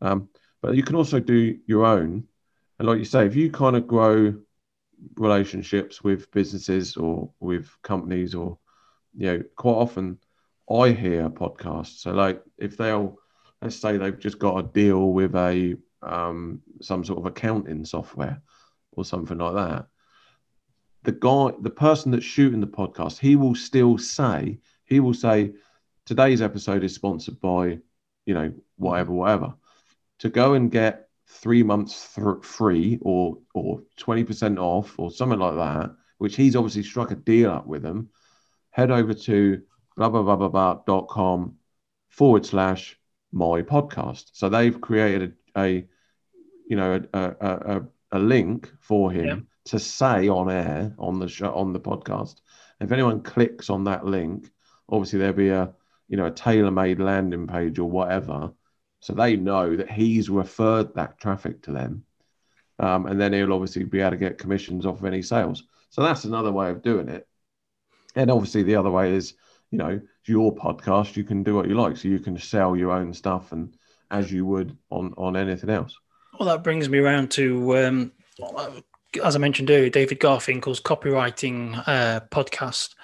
Um, 0.00 0.28
but 0.60 0.74
you 0.74 0.82
can 0.82 0.96
also 0.96 1.20
do 1.20 1.58
your 1.66 1.84
own. 1.84 2.24
And 2.78 2.88
like 2.88 2.98
you 2.98 3.04
say, 3.04 3.26
if 3.26 3.34
you 3.34 3.50
kind 3.50 3.76
of 3.76 3.86
grow 3.86 4.34
relationships 5.16 6.02
with 6.02 6.30
businesses 6.30 6.96
or 6.96 7.30
with 7.40 7.70
companies, 7.82 8.34
or 8.34 8.58
you 9.16 9.26
know, 9.26 9.42
quite 9.56 9.72
often 9.72 10.18
I 10.70 10.90
hear 10.90 11.28
podcasts. 11.30 12.00
So 12.00 12.12
like 12.12 12.42
if 12.58 12.76
they'll 12.76 13.18
let's 13.62 13.76
say 13.76 13.96
they've 13.96 14.18
just 14.18 14.38
got 14.38 14.58
a 14.58 14.62
deal 14.62 15.12
with 15.12 15.34
a 15.34 15.76
um, 16.02 16.60
some 16.80 17.04
sort 17.04 17.18
of 17.18 17.26
accounting 17.26 17.84
software 17.84 18.40
or 18.92 19.04
something 19.04 19.38
like 19.38 19.54
that. 19.54 19.86
The 21.04 21.12
guy, 21.12 21.52
the 21.60 21.70
person 21.70 22.12
that's 22.12 22.24
shooting 22.24 22.60
the 22.60 22.66
podcast, 22.66 23.18
he 23.18 23.36
will 23.36 23.54
still 23.54 23.98
say, 23.98 24.58
he 24.84 25.00
will 25.00 25.14
say, 25.14 25.52
today's 26.06 26.42
episode 26.42 26.84
is 26.84 26.94
sponsored 26.94 27.40
by, 27.40 27.78
you 28.26 28.34
know, 28.34 28.52
whatever, 28.76 29.12
whatever. 29.12 29.54
To 30.20 30.28
go 30.28 30.54
and 30.54 30.70
get 30.70 31.08
three 31.26 31.62
months 31.62 32.14
th- 32.14 32.42
free 32.42 32.98
or 33.02 33.38
or 33.54 33.82
twenty 33.96 34.24
percent 34.24 34.58
off 34.58 34.98
or 34.98 35.10
something 35.10 35.38
like 35.38 35.56
that, 35.56 35.94
which 36.18 36.36
he's 36.36 36.56
obviously 36.56 36.82
struck 36.82 37.10
a 37.10 37.14
deal 37.14 37.50
up 37.50 37.66
with 37.66 37.82
them. 37.82 38.10
Head 38.70 38.90
over 38.90 39.14
to 39.14 39.62
blah 39.96 40.08
blah 40.08 40.22
blah 40.22 40.36
blah 40.36 40.48
blah 40.48 40.80
dot 40.86 41.08
com 41.08 41.56
forward 42.08 42.46
slash 42.46 42.98
my 43.32 43.62
podcast. 43.62 44.30
So 44.32 44.48
they've 44.48 44.80
created 44.80 45.34
a, 45.56 45.60
a 45.60 45.86
you 46.68 46.76
know 46.76 47.02
a, 47.12 47.34
a, 47.40 47.82
a, 48.12 48.18
link 48.18 48.70
for 48.80 49.10
him 49.10 49.26
yeah. 49.26 49.36
to 49.66 49.78
say 49.78 50.28
on 50.28 50.50
air 50.50 50.94
on 50.98 51.18
the 51.18 51.28
show 51.28 51.52
on 51.54 51.72
the 51.72 51.80
podcast. 51.80 52.36
If 52.80 52.92
anyone 52.92 53.22
clicks 53.22 53.70
on 53.70 53.84
that 53.84 54.06
link, 54.06 54.50
obviously 54.88 55.18
there'll 55.18 55.34
be 55.34 55.48
a 55.48 55.72
you 56.08 56.16
know 56.16 56.26
a 56.26 56.30
tailor-made 56.30 57.00
landing 57.00 57.46
page 57.46 57.78
or 57.78 57.90
whatever, 57.90 58.52
so 59.00 59.12
they 59.12 59.36
know 59.36 59.76
that 59.76 59.90
he's 59.90 60.30
referred 60.30 60.94
that 60.94 61.18
traffic 61.18 61.62
to 61.62 61.72
them, 61.72 62.04
um, 62.78 63.06
and 63.06 63.20
then 63.20 63.32
he'll 63.32 63.52
obviously 63.52 63.84
be 63.84 64.00
able 64.00 64.12
to 64.12 64.16
get 64.16 64.38
commissions 64.38 64.86
off 64.86 65.00
of 65.00 65.04
any 65.04 65.22
sales. 65.22 65.64
So 65.90 66.02
that's 66.02 66.24
another 66.24 66.52
way 66.52 66.70
of 66.70 66.82
doing 66.82 67.08
it. 67.08 67.26
And 68.18 68.30
obviously 68.30 68.64
the 68.64 68.74
other 68.74 68.90
way 68.90 69.14
is 69.14 69.34
you 69.70 69.78
know 69.78 70.00
your 70.26 70.54
podcast. 70.54 71.16
You 71.16 71.24
can 71.24 71.42
do 71.42 71.54
what 71.54 71.68
you 71.68 71.74
like, 71.74 71.96
so 71.96 72.08
you 72.08 72.18
can 72.18 72.38
sell 72.38 72.76
your 72.76 72.90
own 72.90 73.14
stuff 73.14 73.52
and 73.52 73.74
as 74.10 74.32
you 74.32 74.44
would 74.44 74.76
on 74.90 75.14
on 75.16 75.36
anything 75.36 75.70
else. 75.70 75.94
Well, 76.38 76.48
that 76.48 76.62
brings 76.62 76.88
me 76.88 76.98
around 76.98 77.30
to, 77.32 77.78
um, 77.78 78.12
as 79.24 79.34
I 79.34 79.38
mentioned 79.38 79.70
earlier, 79.70 79.90
David 79.90 80.20
Garfinkel's 80.20 80.80
copywriting 80.80 81.82
uh, 81.86 82.20
podcast. 82.30 82.94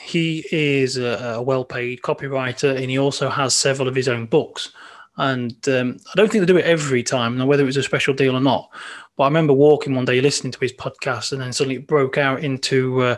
He 0.00 0.44
is 0.52 0.96
a, 0.96 1.34
a 1.36 1.42
well 1.42 1.64
paid 1.64 2.02
copywriter 2.02 2.76
and 2.76 2.90
he 2.90 2.98
also 2.98 3.28
has 3.28 3.54
several 3.54 3.88
of 3.88 3.94
his 3.94 4.08
own 4.08 4.26
books. 4.26 4.72
And 5.18 5.56
um, 5.68 5.98
I 6.06 6.12
don't 6.16 6.30
think 6.30 6.40
they 6.40 6.52
do 6.52 6.58
it 6.58 6.64
every 6.64 7.02
time, 7.02 7.36
now 7.36 7.46
whether 7.46 7.62
it 7.62 7.66
was 7.66 7.76
a 7.76 7.82
special 7.82 8.14
deal 8.14 8.36
or 8.36 8.40
not. 8.40 8.70
But 9.16 9.24
I 9.24 9.26
remember 9.26 9.52
walking 9.52 9.94
one 9.94 10.06
day 10.06 10.20
listening 10.20 10.52
to 10.52 10.60
his 10.60 10.72
podcast 10.72 11.32
and 11.32 11.42
then 11.42 11.52
suddenly 11.52 11.76
it 11.76 11.86
broke 11.86 12.16
out 12.16 12.42
into 12.42 13.02
uh, 13.02 13.16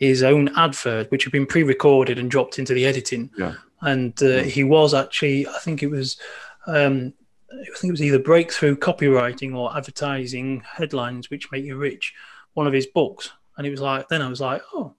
his 0.00 0.22
own 0.22 0.50
advert, 0.56 1.10
which 1.10 1.24
had 1.24 1.32
been 1.32 1.46
pre 1.46 1.62
recorded 1.62 2.18
and 2.18 2.30
dropped 2.30 2.58
into 2.58 2.74
the 2.74 2.86
editing. 2.86 3.30
Yeah. 3.38 3.54
And 3.82 4.20
uh, 4.22 4.42
he 4.42 4.64
was 4.64 4.92
actually, 4.92 5.46
I 5.46 5.58
think 5.60 5.82
it 5.82 5.90
was 5.90 6.18
um, 6.66 7.14
I 7.52 7.78
think 7.78 7.90
it 7.90 7.92
was 7.92 8.02
either 8.02 8.18
breakthrough 8.18 8.76
copywriting 8.76 9.54
or 9.54 9.76
advertising 9.76 10.62
headlines 10.64 11.30
which 11.30 11.50
make 11.50 11.64
you 11.64 11.76
rich. 11.76 12.14
One 12.54 12.66
of 12.66 12.72
his 12.72 12.86
books, 12.86 13.30
and 13.56 13.66
it 13.66 13.70
was 13.70 13.80
like 13.80 14.08
then 14.08 14.22
I 14.22 14.28
was 14.28 14.40
like, 14.40 14.62
oh, 14.72 14.94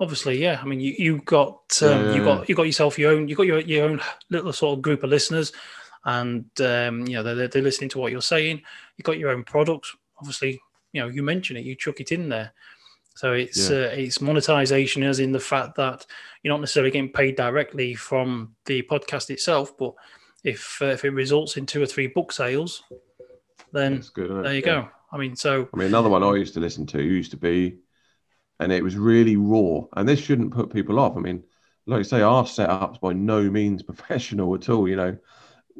obviously, 0.00 0.40
yeah. 0.40 0.58
I 0.60 0.64
mean, 0.64 0.80
you 0.80 0.94
you 0.98 1.18
got 1.24 1.80
um, 1.82 1.88
yeah, 1.88 2.04
yeah, 2.06 2.14
you 2.14 2.24
got 2.24 2.48
you 2.48 2.54
got 2.54 2.66
yourself 2.66 2.98
your 2.98 3.12
own 3.12 3.28
you 3.28 3.36
got 3.36 3.46
your 3.46 3.60
your 3.60 3.84
own 3.86 4.00
little 4.30 4.52
sort 4.52 4.78
of 4.78 4.82
group 4.82 5.02
of 5.02 5.10
listeners, 5.10 5.52
and 6.04 6.46
um, 6.60 7.06
you 7.06 7.14
know 7.14 7.22
they're 7.22 7.48
they're 7.48 7.62
listening 7.62 7.90
to 7.90 7.98
what 7.98 8.12
you're 8.12 8.22
saying. 8.22 8.62
You 8.96 9.02
got 9.02 9.18
your 9.18 9.30
own 9.30 9.44
products. 9.44 9.94
Obviously, 10.18 10.60
you 10.92 11.00
know 11.00 11.08
you 11.08 11.22
mention 11.22 11.56
it, 11.56 11.64
you 11.64 11.74
chuck 11.74 12.00
it 12.00 12.12
in 12.12 12.28
there. 12.28 12.52
So 13.14 13.32
it's 13.32 13.70
yeah. 13.70 13.76
uh, 13.76 13.90
it's 13.92 14.20
monetization 14.20 15.04
as 15.04 15.20
in 15.20 15.32
the 15.32 15.40
fact 15.40 15.76
that 15.76 16.04
you're 16.42 16.52
not 16.52 16.60
necessarily 16.60 16.90
getting 16.90 17.12
paid 17.12 17.36
directly 17.36 17.94
from 17.94 18.54
the 18.66 18.82
podcast 18.82 19.30
itself, 19.30 19.76
but 19.78 19.94
if 20.42 20.78
uh, 20.82 20.86
if 20.86 21.04
it 21.04 21.10
results 21.10 21.56
in 21.56 21.64
two 21.64 21.82
or 21.82 21.86
three 21.86 22.08
book 22.08 22.32
sales, 22.32 22.82
then 23.72 24.02
good, 24.14 24.44
there 24.44 24.54
you 24.54 24.58
yeah. 24.58 24.82
go. 24.82 24.88
I 25.12 25.16
mean, 25.16 25.36
so 25.36 25.68
I 25.72 25.76
mean, 25.76 25.88
another 25.88 26.08
one 26.08 26.24
I 26.24 26.34
used 26.34 26.54
to 26.54 26.60
listen 26.60 26.86
to 26.86 27.02
used 27.02 27.30
to 27.30 27.36
be, 27.36 27.78
and 28.58 28.72
it 28.72 28.82
was 28.82 28.96
really 28.96 29.36
raw. 29.36 29.82
And 29.96 30.08
this 30.08 30.20
shouldn't 30.20 30.52
put 30.52 30.72
people 30.72 30.98
off. 30.98 31.16
I 31.16 31.20
mean, 31.20 31.44
like 31.86 31.98
you 31.98 32.04
say, 32.04 32.20
our 32.20 32.44
setup's 32.44 32.98
by 32.98 33.12
no 33.12 33.42
means 33.42 33.82
professional 33.84 34.54
at 34.56 34.68
all. 34.68 34.88
You 34.88 34.96
know, 34.96 35.16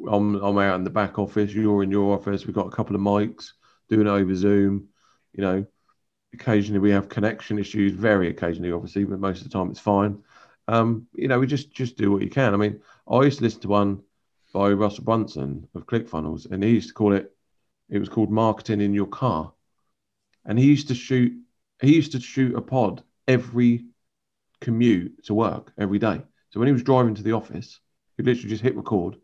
I'm 0.09 0.35
I'm 0.35 0.57
out 0.57 0.75
in 0.75 0.85
the 0.85 0.89
back 0.89 1.19
office. 1.19 1.53
You're 1.53 1.83
in 1.83 1.91
your 1.91 2.15
office. 2.15 2.45
We've 2.45 2.55
got 2.55 2.67
a 2.67 2.75
couple 2.75 2.95
of 2.95 3.01
mics 3.01 3.51
doing 3.89 4.07
it 4.07 4.11
over 4.11 4.33
Zoom. 4.33 4.87
You 5.33 5.43
know, 5.43 5.65
occasionally 6.35 6.79
we 6.79 6.91
have 6.91 7.09
connection 7.09 7.57
issues. 7.59 7.93
Very 7.93 8.29
occasionally, 8.29 8.71
obviously, 8.71 9.05
but 9.05 9.19
most 9.19 9.39
of 9.41 9.45
the 9.45 9.57
time 9.57 9.69
it's 9.71 9.79
fine. 9.79 10.23
Um, 10.67 11.07
you 11.13 11.27
know, 11.27 11.39
we 11.39 11.47
just 11.47 11.71
just 11.71 11.97
do 11.97 12.11
what 12.11 12.21
you 12.21 12.29
can. 12.29 12.53
I 12.53 12.57
mean, 12.57 12.81
I 13.09 13.21
used 13.21 13.39
to 13.39 13.43
listen 13.43 13.61
to 13.61 13.67
one 13.67 14.01
by 14.53 14.71
Russell 14.71 15.03
Brunson 15.03 15.67
of 15.75 15.85
ClickFunnels, 15.85 16.49
and 16.49 16.63
he 16.63 16.71
used 16.71 16.89
to 16.89 16.93
call 16.93 17.13
it. 17.13 17.31
It 17.89 17.99
was 17.99 18.09
called 18.09 18.31
marketing 18.31 18.81
in 18.81 18.93
your 18.93 19.05
car, 19.07 19.53
and 20.45 20.57
he 20.57 20.65
used 20.65 20.87
to 20.87 20.95
shoot. 20.95 21.33
He 21.81 21.95
used 21.95 22.13
to 22.13 22.19
shoot 22.19 22.55
a 22.55 22.61
pod 22.61 23.03
every 23.27 23.85
commute 24.61 25.23
to 25.25 25.33
work 25.33 25.73
every 25.77 25.99
day. 25.99 26.21
So 26.49 26.59
when 26.59 26.67
he 26.67 26.73
was 26.73 26.83
driving 26.83 27.15
to 27.15 27.23
the 27.23 27.33
office, 27.33 27.79
he'd 28.17 28.25
literally 28.25 28.49
just 28.49 28.63
hit 28.63 28.75
record, 28.75 29.17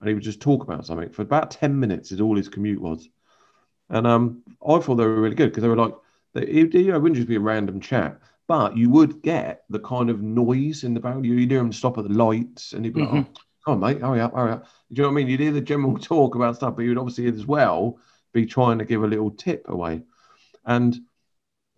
and 0.00 0.08
he 0.08 0.14
would 0.14 0.22
just 0.22 0.40
talk 0.40 0.62
about 0.62 0.86
something 0.86 1.10
for 1.10 1.22
about 1.22 1.50
ten 1.50 1.80
minutes. 1.80 2.12
Is 2.12 2.20
all 2.20 2.36
his 2.36 2.48
commute 2.48 2.80
was, 2.80 3.08
and 3.88 4.06
um, 4.06 4.42
I 4.64 4.78
thought 4.78 4.96
they 4.96 5.04
were 5.04 5.20
really 5.20 5.34
good 5.34 5.50
because 5.50 5.62
they 5.62 5.68
were 5.68 5.76
like, 5.76 5.94
they, 6.34 6.46
you 6.46 6.66
know, 6.66 6.96
it 6.96 7.02
wouldn't 7.02 7.16
just 7.16 7.28
be 7.28 7.36
a 7.36 7.40
random 7.40 7.80
chat, 7.80 8.20
but 8.46 8.76
you 8.76 8.90
would 8.90 9.22
get 9.22 9.64
the 9.70 9.80
kind 9.80 10.10
of 10.10 10.22
noise 10.22 10.84
in 10.84 10.94
the 10.94 11.00
background. 11.00 11.26
You 11.26 11.34
would 11.34 11.50
hear 11.50 11.60
him 11.60 11.72
stop 11.72 11.98
at 11.98 12.04
the 12.04 12.14
lights, 12.14 12.72
and 12.72 12.84
he'd 12.84 12.94
be 12.94 13.02
mm-hmm. 13.02 13.16
like, 13.16 13.26
oh, 13.28 13.40
come 13.64 13.74
on, 13.74 13.94
mate, 13.94 14.02
hurry 14.02 14.20
up, 14.20 14.34
hurry 14.34 14.52
up. 14.52 14.64
Do 14.64 14.68
you 14.90 15.02
know 15.02 15.08
what 15.08 15.12
I 15.12 15.16
mean? 15.16 15.28
You'd 15.28 15.40
hear 15.40 15.52
the 15.52 15.60
general 15.60 15.98
talk 16.00 16.34
about 16.34 16.56
stuff, 16.56 16.76
but 16.76 16.82
you'd 16.82 16.98
obviously 16.98 17.28
as 17.28 17.46
well 17.46 17.98
be 18.32 18.46
trying 18.46 18.78
to 18.78 18.84
give 18.84 19.02
a 19.02 19.06
little 19.06 19.30
tip 19.30 19.68
away. 19.68 20.02
And 20.64 20.98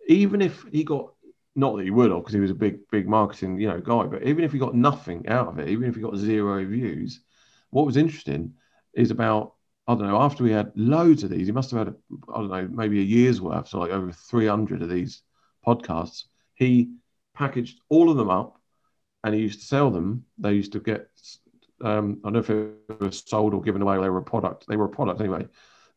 even 0.07 0.41
if 0.41 0.63
he 0.71 0.83
got, 0.83 1.13
not 1.55 1.77
that 1.77 1.83
he 1.83 1.91
would 1.91 2.11
have, 2.11 2.21
because 2.21 2.33
he 2.33 2.39
was 2.39 2.51
a 2.51 2.55
big, 2.55 2.79
big 2.89 3.07
marketing, 3.07 3.59
you 3.59 3.67
know, 3.67 3.79
guy, 3.79 4.03
but 4.05 4.23
even 4.23 4.43
if 4.43 4.51
he 4.51 4.59
got 4.59 4.75
nothing 4.75 5.27
out 5.27 5.47
of 5.47 5.59
it, 5.59 5.69
even 5.69 5.87
if 5.87 5.95
he 5.95 6.01
got 6.01 6.17
zero 6.17 6.65
views, 6.65 7.21
what 7.69 7.85
was 7.85 7.97
interesting 7.97 8.53
is 8.93 9.11
about, 9.11 9.53
I 9.87 9.95
don't 9.95 10.07
know, 10.07 10.21
after 10.21 10.43
we 10.43 10.51
had 10.51 10.71
loads 10.75 11.23
of 11.23 11.29
these, 11.29 11.47
he 11.47 11.51
must 11.51 11.71
have 11.71 11.87
had, 11.87 11.95
I 12.33 12.37
don't 12.37 12.49
know, 12.49 12.67
maybe 12.71 12.99
a 12.99 13.03
year's 13.03 13.41
worth, 13.41 13.67
so 13.67 13.79
like 13.79 13.91
over 13.91 14.11
300 14.11 14.81
of 14.81 14.89
these 14.89 15.21
podcasts. 15.65 16.23
He 16.55 16.93
packaged 17.33 17.79
all 17.89 18.09
of 18.09 18.17
them 18.17 18.29
up 18.29 18.61
and 19.23 19.35
he 19.35 19.41
used 19.41 19.59
to 19.59 19.65
sell 19.65 19.89
them. 19.89 20.25
They 20.37 20.53
used 20.53 20.71
to 20.73 20.79
get 20.79 21.09
um, 21.83 22.21
I 22.23 22.31
don't 22.31 22.33
know 22.33 22.39
if 22.39 22.49
it 22.49 22.99
was 22.99 23.23
sold 23.25 23.53
or 23.53 23.61
given 23.61 23.81
away. 23.81 23.99
They 23.99 24.09
were 24.09 24.19
a 24.19 24.23
product. 24.23 24.65
They 24.67 24.77
were 24.77 24.85
a 24.85 24.89
product 24.89 25.19
anyway, 25.19 25.47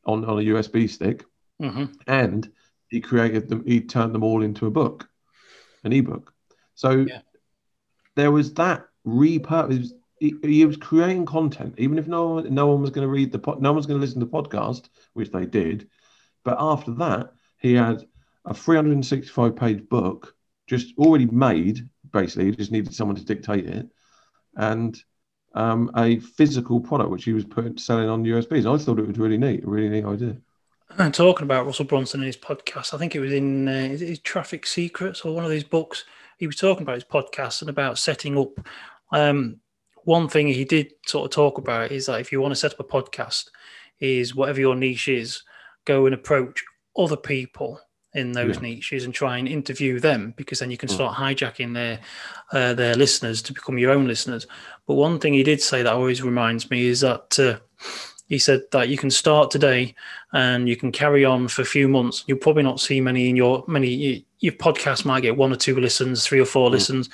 on 0.05 0.25
on 0.25 0.39
a 0.39 0.43
USB 0.43 0.91
stick, 0.91 1.25
mm-hmm. 1.63 1.85
and 2.07 2.51
he 2.89 3.01
created 3.01 3.49
them. 3.49 3.65
He 3.65 3.81
turned 3.81 4.15
them 4.15 4.25
all 4.25 4.43
into 4.43 4.67
a 4.67 4.71
book, 4.71 5.09
an 5.85 5.93
ebook. 5.93 6.33
So 6.75 7.07
yeah. 7.09 7.21
there 8.17 8.33
was 8.33 8.55
that 8.55 8.87
repurpose. 9.07 9.93
He, 10.19 10.35
he, 10.43 10.65
was 10.65 10.77
creating 10.79 11.27
content, 11.27 11.75
even 11.77 11.99
if 11.99 12.07
no 12.07 12.29
one, 12.29 12.55
no 12.55 12.69
one 12.69 12.81
was 12.81 12.91
going 12.91 13.07
to 13.07 13.13
read 13.13 13.33
the 13.33 13.39
no 13.59 13.71
one 13.71 13.77
was 13.77 13.87
going 13.87 14.01
to 14.01 14.05
listen 14.05 14.21
to 14.21 14.27
the 14.27 14.33
podcast, 14.33 14.89
which 15.13 15.31
they 15.31 15.45
did. 15.45 15.89
But 16.43 16.57
after 16.59 16.93
that, 16.93 17.33
he 17.59 17.75
had 17.75 18.07
a 18.45 18.55
365 18.55 19.57
page 19.57 19.89
book 19.89 20.35
just 20.67 20.97
already 20.97 21.27
made. 21.27 21.89
Basically, 22.13 22.47
he 22.47 22.53
just 22.53 22.73
needed 22.73 22.95
someone 22.95 23.17
to 23.17 23.25
dictate 23.25 23.67
it, 23.67 23.89
and 24.57 24.99
um, 25.55 25.91
a 25.97 26.21
physical 26.21 26.81
product 26.81 27.11
which 27.11 27.25
he 27.25 27.33
was 27.33 27.45
putting 27.45 27.77
selling 27.79 28.09
on 28.09 28.25
USBs. 28.25 28.73
I 28.73 28.83
thought 28.83 28.99
it 28.99 29.07
was 29.07 29.19
really 29.19 29.39
neat, 29.39 29.65
a 29.65 29.69
really 29.69 29.89
neat 29.89 30.05
idea. 30.05 30.37
And 30.99 31.13
talking 31.13 31.45
about 31.45 31.67
Russell 31.67 31.85
Brunson 31.85 32.21
and 32.21 32.27
his 32.27 32.37
podcast, 32.37 32.95
I 32.95 32.99
think 32.99 33.15
it 33.15 33.21
was 33.21 33.33
in 33.33 33.67
uh, 33.67 33.89
his 33.89 34.21
Traffic 34.21 34.67
Secrets 34.67 35.23
or 35.23 35.35
one 35.35 35.45
of 35.45 35.51
these 35.51 35.65
books. 35.65 36.05
He 36.39 36.47
was 36.47 36.57
talking 36.57 36.83
about 36.83 36.95
his 36.95 37.05
podcast 37.05 37.61
and 37.61 37.71
about 37.71 37.99
setting 37.99 38.39
up. 38.39 38.67
Um, 39.11 39.61
one 40.07 40.29
thing 40.29 40.47
he 40.47 40.65
did 40.65 40.93
sort 41.07 41.25
of 41.27 41.31
talk 41.33 41.59
about 41.59 41.91
is 41.91 42.07
that 42.07 42.21
if 42.21 42.31
you 42.33 42.41
want 42.41 42.53
to 42.53 42.57
set 42.57 42.73
up 42.73 42.81
a 42.81 42.85
podcast, 42.85 43.47
is 43.99 44.35
whatever 44.35 44.61
your 44.61 44.75
niche 44.77 45.09
is, 45.09 45.43
go 45.85 46.07
and 46.07 46.15
approach 46.15 46.63
other 46.97 47.17
people 47.17 47.81
in 48.15 48.33
those 48.33 48.57
Yeah. 48.57 48.63
niches 48.63 49.05
and 49.05 49.13
try 49.13 49.37
and 49.37 49.49
interview 49.49 49.99
them 49.99 50.33
because 50.37 50.61
then 50.61 50.71
you 50.71 50.77
can 50.77 50.89
Mm. 50.89 50.95
start 50.95 51.17
hijacking 51.17 51.75
their 51.75 51.99
uh, 52.53 52.73
their 52.75 52.95
listeners 52.95 53.43
to 53.43 53.53
become 53.53 53.79
your 53.79 53.91
own 53.91 54.07
listeners. 54.07 54.47
But 54.87 54.95
one 54.95 55.19
thing 55.19 55.35
he 55.35 55.43
did 55.43 55.61
say 55.61 55.83
that 55.83 55.93
always 55.93 56.23
reminds 56.23 56.71
me 56.71 56.87
is 56.87 57.01
that 57.01 57.39
uh, 57.39 57.59
he 58.29 58.39
said 58.39 58.63
that 58.73 58.89
you 58.89 58.97
can 58.97 59.11
start 59.11 59.51
today 59.51 59.95
and 60.33 60.69
you 60.69 60.77
can 60.77 60.93
carry 60.93 61.25
on 61.25 61.49
for 61.49 61.63
a 61.63 61.67
few 61.67 61.89
months. 61.89 62.23
You'll 62.27 62.39
probably 62.39 62.63
not 62.63 62.81
see 62.81 63.01
many 63.01 63.29
in 63.29 63.35
your 63.37 63.65
many 63.67 64.25
your 64.41 64.53
podcast 64.55 65.05
might 65.05 65.23
get 65.23 65.37
one 65.37 65.53
or 65.53 65.57
two 65.57 65.75
listens, 65.81 66.25
three 66.25 66.41
or 66.41 66.45
four 66.47 66.69
Mm. 66.69 66.73
listens. 66.73 67.09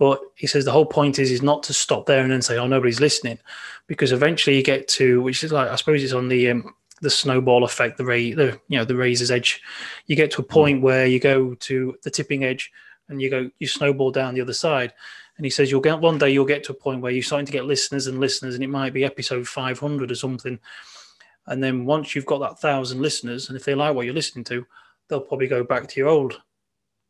But 0.00 0.22
he 0.34 0.46
says 0.46 0.64
the 0.64 0.72
whole 0.72 0.86
point 0.86 1.18
is 1.18 1.30
is 1.30 1.42
not 1.42 1.62
to 1.64 1.74
stop 1.74 2.06
there 2.06 2.22
and 2.22 2.32
then 2.32 2.40
say, 2.40 2.56
"Oh, 2.56 2.66
nobody's 2.66 3.00
listening," 3.00 3.38
because 3.86 4.12
eventually 4.12 4.56
you 4.56 4.62
get 4.62 4.88
to, 4.88 5.20
which 5.20 5.44
is 5.44 5.52
like 5.52 5.68
I 5.68 5.76
suppose 5.76 6.02
it's 6.02 6.14
on 6.14 6.28
the 6.28 6.50
um, 6.50 6.74
the 7.02 7.10
snowball 7.10 7.64
effect, 7.64 7.98
the 7.98 8.06
ray, 8.06 8.32
the 8.32 8.58
you 8.68 8.78
know 8.78 8.86
the 8.86 8.96
razor's 8.96 9.30
edge. 9.30 9.60
You 10.06 10.16
get 10.16 10.30
to 10.30 10.40
a 10.40 10.44
point 10.44 10.80
where 10.80 11.04
you 11.04 11.20
go 11.20 11.54
to 11.54 11.94
the 12.02 12.10
tipping 12.10 12.44
edge 12.44 12.72
and 13.10 13.20
you 13.20 13.28
go 13.28 13.50
you 13.58 13.66
snowball 13.66 14.10
down 14.10 14.32
the 14.32 14.40
other 14.40 14.54
side. 14.54 14.94
And 15.36 15.44
he 15.44 15.50
says 15.50 15.70
you'll 15.70 15.82
get 15.82 16.00
one 16.00 16.16
day 16.16 16.30
you'll 16.30 16.46
get 16.46 16.64
to 16.64 16.72
a 16.72 16.74
point 16.74 17.02
where 17.02 17.12
you're 17.12 17.22
starting 17.22 17.44
to 17.44 17.52
get 17.52 17.66
listeners 17.66 18.06
and 18.06 18.20
listeners, 18.20 18.54
and 18.54 18.64
it 18.64 18.68
might 18.68 18.94
be 18.94 19.04
episode 19.04 19.46
500 19.46 20.10
or 20.10 20.14
something. 20.14 20.58
And 21.46 21.62
then 21.62 21.84
once 21.84 22.14
you've 22.14 22.24
got 22.24 22.38
that 22.38 22.58
thousand 22.58 23.02
listeners, 23.02 23.48
and 23.48 23.56
if 23.56 23.66
they 23.66 23.74
like 23.74 23.94
what 23.94 24.06
you're 24.06 24.14
listening 24.14 24.44
to, 24.44 24.66
they'll 25.08 25.20
probably 25.20 25.46
go 25.46 25.62
back 25.62 25.88
to 25.88 26.00
your 26.00 26.08
old 26.08 26.40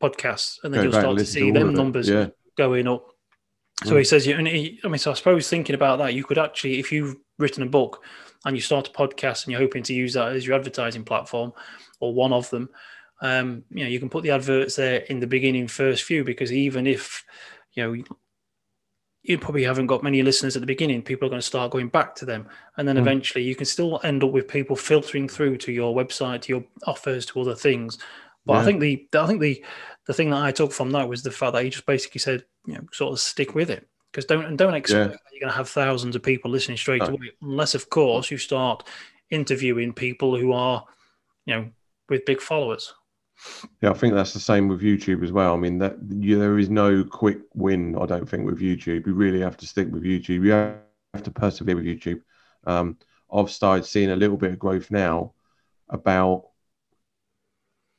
podcasts, 0.02 0.58
and 0.64 0.74
then 0.74 0.80
Go 0.80 0.90
you'll 0.90 1.00
start 1.00 1.18
to 1.18 1.24
see 1.24 1.52
them 1.52 1.72
numbers 1.72 2.08
Yeah. 2.08 2.28
Going 2.66 2.86
up. 2.88 3.04
So 3.84 3.94
Mm. 3.94 3.98
he 3.98 4.04
says, 4.04 4.26
you 4.26 4.36
and 4.36 4.46
he, 4.46 4.78
I 4.84 4.88
mean, 4.88 4.98
so 4.98 5.10
I 5.10 5.14
suppose 5.14 5.48
thinking 5.48 5.74
about 5.74 5.98
that, 5.98 6.14
you 6.14 6.24
could 6.24 6.38
actually, 6.38 6.78
if 6.78 6.92
you've 6.92 7.16
written 7.38 7.62
a 7.62 7.66
book 7.78 8.02
and 8.44 8.54
you 8.56 8.60
start 8.62 8.88
a 8.88 8.92
podcast 8.92 9.44
and 9.44 9.52
you're 9.52 9.66
hoping 9.66 9.82
to 9.84 9.94
use 9.94 10.12
that 10.14 10.32
as 10.36 10.46
your 10.46 10.56
advertising 10.58 11.04
platform 11.04 11.52
or 12.00 12.12
one 12.12 12.32
of 12.32 12.50
them, 12.50 12.68
um, 13.22 13.64
you 13.70 13.82
know, 13.84 13.90
you 13.90 13.98
can 13.98 14.10
put 14.10 14.22
the 14.22 14.30
adverts 14.38 14.76
there 14.76 15.00
in 15.10 15.20
the 15.20 15.26
beginning, 15.26 15.68
first 15.68 16.04
few, 16.04 16.24
because 16.24 16.52
even 16.52 16.86
if, 16.86 17.24
you 17.74 17.82
know, 17.82 18.04
you 19.22 19.38
probably 19.38 19.64
haven't 19.64 19.86
got 19.86 20.02
many 20.02 20.22
listeners 20.22 20.56
at 20.56 20.62
the 20.62 20.74
beginning, 20.74 21.02
people 21.02 21.26
are 21.26 21.30
going 21.30 21.40
to 21.40 21.46
start 21.46 21.70
going 21.70 21.88
back 21.88 22.14
to 22.16 22.24
them. 22.24 22.48
And 22.76 22.86
then 22.86 22.96
Mm. 22.96 23.00
eventually 23.00 23.44
you 23.44 23.54
can 23.54 23.66
still 23.66 24.00
end 24.04 24.24
up 24.24 24.32
with 24.32 24.48
people 24.48 24.76
filtering 24.76 25.28
through 25.28 25.56
to 25.58 25.72
your 25.72 25.94
website, 25.94 26.42
to 26.42 26.52
your 26.52 26.64
offers, 26.86 27.26
to 27.26 27.40
other 27.40 27.54
things. 27.54 27.98
But 28.46 28.54
I 28.56 28.64
think 28.64 28.80
the 28.80 29.06
I 29.14 29.26
think 29.26 29.40
the 29.40 29.62
the 30.10 30.14
thing 30.14 30.30
that 30.30 30.42
I 30.42 30.50
took 30.50 30.72
from 30.72 30.90
that 30.90 31.08
was 31.08 31.22
the 31.22 31.30
fact 31.30 31.52
that 31.52 31.62
he 31.62 31.70
just 31.70 31.86
basically 31.86 32.18
said, 32.18 32.42
you 32.66 32.74
know, 32.74 32.80
sort 32.92 33.12
of 33.12 33.20
stick 33.20 33.54
with 33.54 33.70
it 33.70 33.86
because 34.10 34.24
don't 34.24 34.44
and 34.44 34.58
don't 34.58 34.74
expect 34.74 35.12
that 35.12 35.20
you're 35.30 35.40
going 35.40 35.52
to 35.52 35.56
have 35.56 35.68
thousands 35.68 36.16
of 36.16 36.22
people 36.24 36.50
listening 36.50 36.76
straight 36.76 37.00
No. 37.02 37.10
away, 37.10 37.30
unless 37.42 37.76
of 37.76 37.88
course 37.90 38.28
you 38.28 38.36
start 38.36 38.88
interviewing 39.30 39.92
people 39.92 40.36
who 40.36 40.52
are, 40.52 40.84
you 41.46 41.54
know, 41.54 41.70
with 42.08 42.24
big 42.24 42.40
followers. 42.40 42.92
Yeah, 43.80 43.90
I 43.90 43.94
think 43.94 44.14
that's 44.14 44.32
the 44.32 44.40
same 44.40 44.66
with 44.66 44.80
YouTube 44.82 45.22
as 45.22 45.30
well. 45.30 45.54
I 45.54 45.56
mean, 45.58 45.78
that 45.78 45.96
you, 46.08 46.40
there 46.40 46.58
is 46.58 46.70
no 46.70 47.04
quick 47.04 47.38
win. 47.54 47.96
I 47.96 48.04
don't 48.04 48.28
think 48.28 48.44
with 48.44 48.58
YouTube. 48.58 49.06
You 49.06 49.14
really 49.14 49.40
have 49.40 49.56
to 49.58 49.66
stick 49.66 49.92
with 49.92 50.02
YouTube. 50.02 50.44
You 50.44 50.50
have 50.50 51.22
to 51.22 51.30
persevere 51.30 51.76
with 51.76 51.86
YouTube. 51.86 52.20
Um, 52.64 52.98
I've 53.32 53.48
started 53.50 53.84
seeing 53.84 54.10
a 54.10 54.16
little 54.16 54.36
bit 54.36 54.50
of 54.50 54.58
growth 54.58 54.90
now, 54.90 55.34
about 55.88 56.49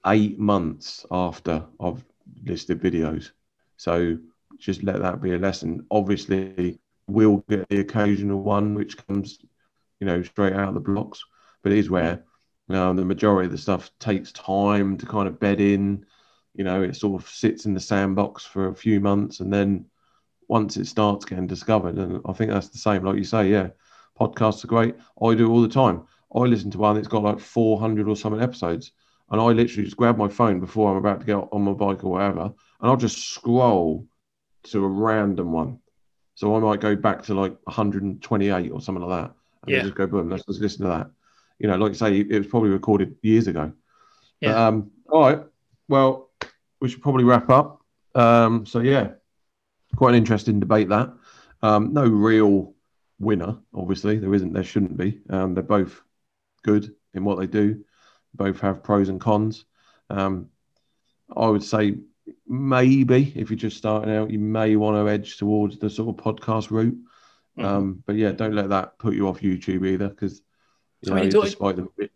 eight 0.07 0.39
months 0.39 1.05
after 1.11 1.65
I've 1.79 2.03
listed 2.45 2.81
videos. 2.81 3.31
So 3.77 4.17
just 4.59 4.83
let 4.83 4.99
that 4.99 5.21
be 5.21 5.33
a 5.33 5.37
lesson. 5.37 5.85
Obviously, 5.91 6.79
we'll 7.07 7.43
get 7.49 7.67
the 7.69 7.79
occasional 7.79 8.41
one 8.41 8.75
which 8.75 8.97
comes, 9.07 9.39
you 9.99 10.07
know, 10.07 10.21
straight 10.23 10.53
out 10.53 10.69
of 10.69 10.73
the 10.75 10.79
blocks, 10.79 11.23
but 11.63 11.71
it 11.71 11.77
is 11.77 11.89
where 11.89 12.23
the 12.67 12.93
majority 12.93 13.47
of 13.47 13.51
the 13.51 13.57
stuff 13.57 13.91
takes 13.99 14.31
time 14.31 14.97
to 14.97 15.05
kind 15.05 15.27
of 15.27 15.39
bed 15.39 15.59
in. 15.59 16.05
You 16.53 16.63
know, 16.63 16.83
it 16.83 16.95
sort 16.95 17.21
of 17.21 17.29
sits 17.29 17.65
in 17.65 17.73
the 17.73 17.79
sandbox 17.79 18.45
for 18.45 18.67
a 18.67 18.75
few 18.75 18.99
months, 18.99 19.39
and 19.39 19.51
then 19.53 19.85
once 20.47 20.77
it 20.77 20.87
starts 20.87 21.25
getting 21.25 21.47
discovered, 21.47 21.97
and 21.97 22.21
I 22.25 22.33
think 22.33 22.51
that's 22.51 22.69
the 22.69 22.77
same. 22.77 23.03
Like 23.03 23.17
you 23.17 23.23
say, 23.23 23.49
yeah, 23.49 23.69
podcasts 24.19 24.63
are 24.63 24.67
great. 24.67 24.95
I 25.21 25.33
do 25.33 25.49
all 25.49 25.61
the 25.61 25.67
time. 25.67 26.03
I 26.35 26.39
listen 26.39 26.71
to 26.71 26.77
one 26.77 26.95
that's 26.95 27.07
got 27.07 27.23
like 27.23 27.39
400 27.39 28.07
or 28.07 28.15
something 28.15 28.41
episodes, 28.41 28.91
and 29.31 29.41
I 29.41 29.45
literally 29.45 29.85
just 29.85 29.97
grab 29.97 30.17
my 30.17 30.27
phone 30.27 30.59
before 30.59 30.91
I'm 30.91 30.97
about 30.97 31.21
to 31.21 31.25
get 31.25 31.35
on 31.35 31.61
my 31.63 31.71
bike 31.73 32.03
or 32.03 32.11
whatever, 32.11 32.41
and 32.41 32.53
I'll 32.81 32.97
just 32.97 33.33
scroll 33.33 34.05
to 34.63 34.85
a 34.85 34.87
random 34.87 35.51
one. 35.51 35.79
So 36.35 36.55
I 36.55 36.59
might 36.59 36.79
go 36.81 36.95
back 36.95 37.23
to 37.23 37.33
like 37.33 37.55
128 37.63 38.71
or 38.71 38.81
something 38.81 39.03
like 39.03 39.23
that, 39.23 39.35
and 39.63 39.75
Yeah. 39.75 39.81
just 39.83 39.95
go 39.95 40.05
boom. 40.07 40.29
Let's 40.29 40.45
just 40.45 40.61
listen 40.61 40.83
to 40.85 40.89
that. 40.89 41.11
You 41.59 41.67
know, 41.67 41.77
like 41.77 41.89
you 41.89 41.95
say, 41.95 42.19
it 42.19 42.37
was 42.37 42.47
probably 42.47 42.69
recorded 42.69 43.15
years 43.21 43.47
ago. 43.47 43.71
But, 44.41 44.57
um, 44.57 44.91
all 45.09 45.21
right. 45.21 45.43
Well, 45.87 46.29
we 46.79 46.89
should 46.89 47.01
probably 47.01 47.23
wrap 47.23 47.49
up. 47.49 47.81
Um, 48.15 48.65
so 48.65 48.79
yeah, 48.79 49.11
quite 49.95 50.09
an 50.09 50.15
interesting 50.15 50.59
debate 50.59 50.89
that. 50.89 51.13
Um, 51.61 51.93
no 51.93 52.07
real 52.07 52.73
winner, 53.19 53.57
obviously. 53.73 54.17
There 54.17 54.33
isn't. 54.33 54.51
There 54.53 54.63
shouldn't 54.63 54.97
be. 54.97 55.21
Um, 55.29 55.53
they're 55.53 55.63
both 55.63 56.01
good 56.63 56.95
in 57.13 57.23
what 57.23 57.37
they 57.39 57.47
do. 57.47 57.83
Both 58.33 58.59
have 58.61 58.83
pros 58.83 59.09
and 59.09 59.19
cons. 59.19 59.65
Um, 60.09 60.49
I 61.35 61.47
would 61.47 61.63
say 61.63 61.95
maybe 62.47 63.31
if 63.35 63.49
you're 63.49 63.57
just 63.57 63.77
starting 63.77 64.13
out, 64.13 64.31
you 64.31 64.39
may 64.39 64.75
want 64.75 64.95
to 64.97 65.09
edge 65.11 65.37
towards 65.37 65.77
the 65.79 65.89
sort 65.89 66.09
of 66.17 66.23
podcast 66.23 66.71
route. 66.71 66.97
Mhm. 67.57 67.63
Um, 67.65 68.03
but 68.05 68.15
yeah, 68.15 68.31
don't 68.31 68.55
let 68.55 68.69
that 68.69 68.97
put 68.97 69.13
you 69.15 69.27
off 69.27 69.41
YouTube 69.41 69.85
either, 69.85 70.09
because 70.09 70.41
you 71.01 71.11
I 71.13 71.15
mean, 71.15 71.25
it 71.27 71.31
despite 71.31 71.75
the 71.77 72.09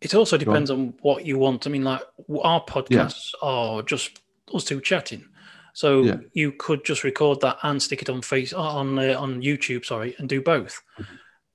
It 0.00 0.14
also 0.14 0.36
Go 0.38 0.40
on. 0.42 0.46
depends 0.54 0.70
on 0.70 0.94
what 1.02 1.26
you 1.26 1.38
want. 1.38 1.66
I 1.66 1.70
mean, 1.70 1.84
like 1.84 2.02
our 2.42 2.64
podcasts 2.64 3.32
are 3.42 3.82
just 3.82 4.20
us 4.54 4.64
two 4.64 4.80
chatting, 4.80 5.28
so 5.74 6.02
Yeah. 6.02 6.16
you 6.32 6.52
could 6.52 6.84
just 6.84 7.04
record 7.04 7.40
that 7.42 7.58
and 7.62 7.80
stick 7.82 8.02
it 8.02 8.08
on 8.08 8.22
face 8.22 8.52
on 8.52 8.98
uh, 8.98 9.14
on 9.18 9.42
YouTube, 9.42 9.84
sorry, 9.84 10.14
and 10.18 10.28
do 10.28 10.40
both. 10.40 10.82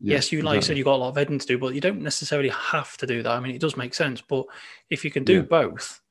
Yeah, 0.06 0.16
yes, 0.16 0.32
you 0.32 0.42
like 0.44 0.58
you 0.58 0.62
said, 0.62 0.78
exactly. 0.78 0.78
you 0.78 0.84
got 0.84 0.96
a 0.96 1.04
lot 1.04 1.10
of 1.10 1.18
editing 1.18 1.40
to 1.40 1.46
do, 1.46 1.58
but 1.58 1.74
you 1.74 1.82
don't 1.82 2.02
necessarily 2.02 2.50
have 2.50 2.96
to 2.98 3.08
do 3.08 3.24
that. 3.24 3.32
I 3.32 3.40
mean, 3.40 3.56
it 3.56 3.62
does 3.62 3.76
make 3.76 3.94
sense, 3.94 4.22
but 4.22 4.46
if 4.90 5.04
you 5.04 5.12
can 5.12 5.24
do 5.24 5.38
Yeah. 5.38 5.42
both, 5.42 6.02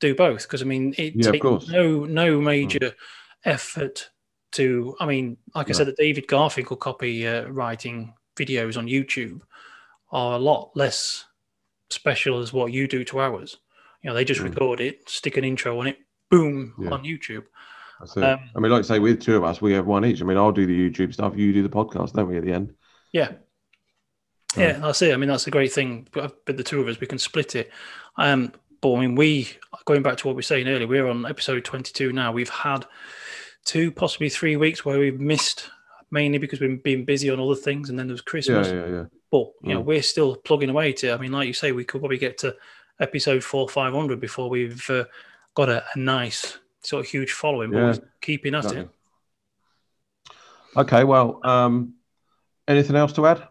do 0.00 0.14
both 0.14 0.42
because 0.42 0.60
I 0.62 0.64
mean, 0.64 0.94
it 0.98 1.14
Yeah, 1.16 1.30
takes. 1.30 1.44
Mm. 1.44 1.68
no 1.68 2.04
no 2.04 2.40
major 2.40 2.94
effort 3.44 4.10
to. 4.52 4.96
I 4.98 5.06
mean, 5.06 5.36
like 5.54 5.70
I 5.70 5.72
said, 5.72 5.86
the 5.86 5.92
David 5.92 6.26
Garfinkel 6.26 6.78
copy 6.78 7.26
uh, 7.26 7.46
writing 7.48 8.14
videos 8.36 8.76
on 8.76 8.86
YouTube 8.86 9.40
are 10.10 10.34
a 10.34 10.38
lot 10.38 10.72
less 10.74 11.24
special 11.90 12.38
as 12.40 12.52
what 12.52 12.72
you 12.72 12.88
do 12.88 13.04
to 13.04 13.20
ours. 13.20 13.58
You 14.02 14.10
know, 14.10 14.14
they 14.14 14.24
just 14.24 14.40
Mm. 14.40 14.50
record 14.50 14.80
it, 14.80 15.08
stick 15.08 15.36
an 15.36 15.44
intro 15.44 15.78
on 15.78 15.86
it, 15.86 15.98
boom, 16.28 16.74
on 16.90 17.04
YouTube. 17.04 17.44
Um, 18.16 18.40
I 18.56 18.58
mean, 18.58 18.72
like 18.72 18.80
I 18.80 18.82
say, 18.82 18.98
with 18.98 19.20
two 19.20 19.36
of 19.36 19.44
us, 19.44 19.62
we 19.62 19.72
have 19.74 19.86
one 19.86 20.04
each. 20.04 20.20
I 20.20 20.24
mean, 20.24 20.36
I'll 20.36 20.50
do 20.50 20.66
the 20.66 20.90
YouTube 20.90 21.14
stuff, 21.14 21.36
you 21.36 21.52
do 21.52 21.62
the 21.62 21.68
podcast, 21.68 22.14
don't 22.14 22.28
we? 22.28 22.36
At 22.36 22.42
the 22.42 22.52
end, 22.52 22.74
Yeah. 23.12 23.32
Yeah, 24.56 24.72
that's 24.80 25.00
it. 25.00 25.14
I 25.14 25.16
mean, 25.16 25.28
that's 25.28 25.46
a 25.46 25.50
great 25.50 25.72
thing. 25.72 26.06
But 26.12 26.44
the 26.44 26.62
two 26.62 26.80
of 26.80 26.88
us, 26.88 27.00
we 27.00 27.06
can 27.06 27.18
split 27.18 27.56
it. 27.56 27.70
Um, 28.16 28.52
but 28.82 28.94
I 28.94 29.00
mean, 29.00 29.14
we 29.14 29.48
going 29.86 30.02
back 30.02 30.18
to 30.18 30.26
what 30.26 30.34
we 30.34 30.38
were 30.40 30.42
saying 30.42 30.68
earlier, 30.68 30.86
we're 30.86 31.06
on 31.06 31.24
episode 31.24 31.64
twenty-two 31.64 32.12
now. 32.12 32.32
We've 32.32 32.50
had 32.50 32.84
two, 33.64 33.90
possibly 33.90 34.28
three 34.28 34.56
weeks 34.56 34.84
where 34.84 34.98
we've 34.98 35.20
missed, 35.20 35.70
mainly 36.10 36.36
because 36.38 36.60
we've 36.60 36.82
been 36.82 37.04
busy 37.06 37.30
on 37.30 37.40
other 37.40 37.54
things, 37.54 37.88
and 37.88 37.98
then 37.98 38.08
there 38.08 38.14
was 38.14 38.20
Christmas. 38.20 38.68
yeah, 38.68 38.86
yeah. 38.86 39.04
But 39.30 39.52
you 39.62 39.72
know, 39.72 39.82
Mm. 39.82 39.86
we're 39.86 40.02
still 40.02 40.36
plugging 40.36 40.68
away 40.68 40.92
to. 40.94 41.12
I 41.12 41.16
mean, 41.16 41.32
like 41.32 41.46
you 41.46 41.54
say, 41.54 41.72
we 41.72 41.84
could 41.84 42.00
probably 42.02 42.18
get 42.18 42.36
to 42.38 42.54
episode 43.00 43.42
four, 43.42 43.68
five 43.70 43.94
hundred 43.94 44.20
before 44.20 44.50
we've 44.50 44.90
uh, 44.90 45.04
got 45.54 45.70
a, 45.70 45.82
a 45.94 45.98
nice 45.98 46.58
sort 46.82 47.06
of 47.06 47.10
huge 47.10 47.32
following. 47.32 47.70
But 47.70 47.78
Yeah, 47.78 47.84
we're 47.86 47.98
keeping 48.20 48.54
at 48.54 48.64
exactly. 48.64 48.82
it. 48.82 48.90
Okay, 50.76 51.04
well, 51.04 51.40
um, 51.44 51.94
anything 52.68 52.96
else 52.96 53.12
to 53.14 53.26
add? 53.26 53.46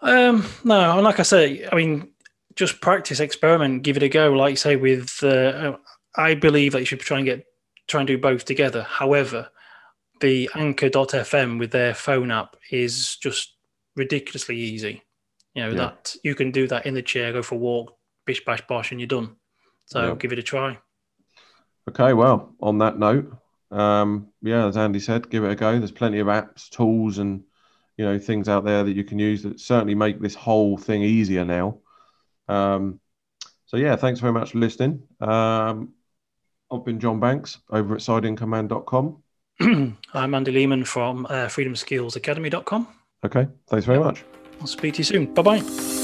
Um, 0.00 0.46
no, 0.64 0.92
and 0.96 1.02
like 1.02 1.18
I 1.20 1.24
say, 1.24 1.66
I 1.70 1.74
mean, 1.74 2.12
just 2.54 2.80
practice, 2.80 3.20
experiment, 3.20 3.82
give 3.82 3.96
it 3.96 4.02
a 4.02 4.08
go. 4.08 4.32
Like 4.32 4.50
you 4.50 4.56
say, 4.56 4.76
with 4.76 5.22
uh, 5.22 5.76
I 6.16 6.34
believe 6.34 6.72
that 6.72 6.80
you 6.80 6.86
should 6.86 7.00
try 7.00 7.18
and 7.18 7.26
get 7.26 7.44
try 7.88 8.00
and 8.00 8.06
do 8.06 8.18
both 8.18 8.44
together. 8.44 8.82
However, 8.82 9.48
the 10.20 10.48
Anchor.fm 10.54 11.58
with 11.58 11.70
their 11.70 11.94
phone 11.94 12.30
app 12.30 12.56
is 12.70 13.16
just 13.16 13.54
ridiculously 13.96 14.56
easy. 14.56 15.02
You 15.54 15.62
know 15.62 15.70
Yeah. 15.70 15.76
that 15.76 16.14
you 16.22 16.34
can 16.34 16.50
do 16.50 16.68
that 16.68 16.86
in 16.86 16.94
the 16.94 17.02
chair, 17.02 17.32
go 17.32 17.42
for 17.42 17.56
a 17.56 17.58
walk, 17.58 17.96
bish 18.26 18.44
bash 18.44 18.64
bosh, 18.66 18.92
and 18.92 19.00
you're 19.00 19.08
done. 19.08 19.36
So 19.86 20.08
Yeah. 20.08 20.14
give 20.14 20.32
it 20.32 20.38
a 20.38 20.42
try. 20.42 20.78
Okay, 21.88 22.12
well, 22.12 22.54
on 22.60 22.78
that 22.78 22.98
note, 22.98 23.32
um, 23.70 24.28
yeah, 24.42 24.66
as 24.66 24.76
Andy 24.76 25.00
said, 25.00 25.30
give 25.30 25.42
it 25.44 25.50
a 25.50 25.54
go. 25.54 25.78
There's 25.78 25.90
plenty 25.90 26.18
of 26.18 26.26
apps, 26.26 26.68
tools, 26.68 27.16
and 27.18 27.44
you 27.98 28.04
know 28.04 28.18
things 28.18 28.48
out 28.48 28.64
there 28.64 28.84
that 28.84 28.92
you 28.92 29.04
can 29.04 29.18
use 29.18 29.42
that 29.42 29.60
certainly 29.60 29.94
make 29.94 30.20
this 30.20 30.34
whole 30.34 30.78
thing 30.78 31.02
easier 31.02 31.44
now. 31.44 31.78
Um, 32.48 33.00
so 33.66 33.76
yeah, 33.76 33.96
thanks 33.96 34.20
very 34.20 34.32
much 34.32 34.52
for 34.52 34.58
listening. 34.58 35.02
Um, 35.20 35.92
I've 36.70 36.84
been 36.84 37.00
John 37.00 37.20
Banks 37.20 37.58
over 37.70 37.94
at 37.94 38.00
sideincomeman.com. 38.00 39.22
I'm 40.14 40.34
Andy 40.34 40.52
Lehman 40.52 40.84
from 40.84 41.26
uh, 41.26 41.46
freedomskillsacademy.com. 41.46 42.88
Okay, 43.24 43.48
thanks 43.68 43.84
very 43.84 43.98
much. 43.98 44.24
I'll 44.60 44.66
speak 44.66 44.94
to 44.94 44.98
you 44.98 45.04
soon. 45.04 45.34
Bye 45.34 45.42
bye. 45.42 45.97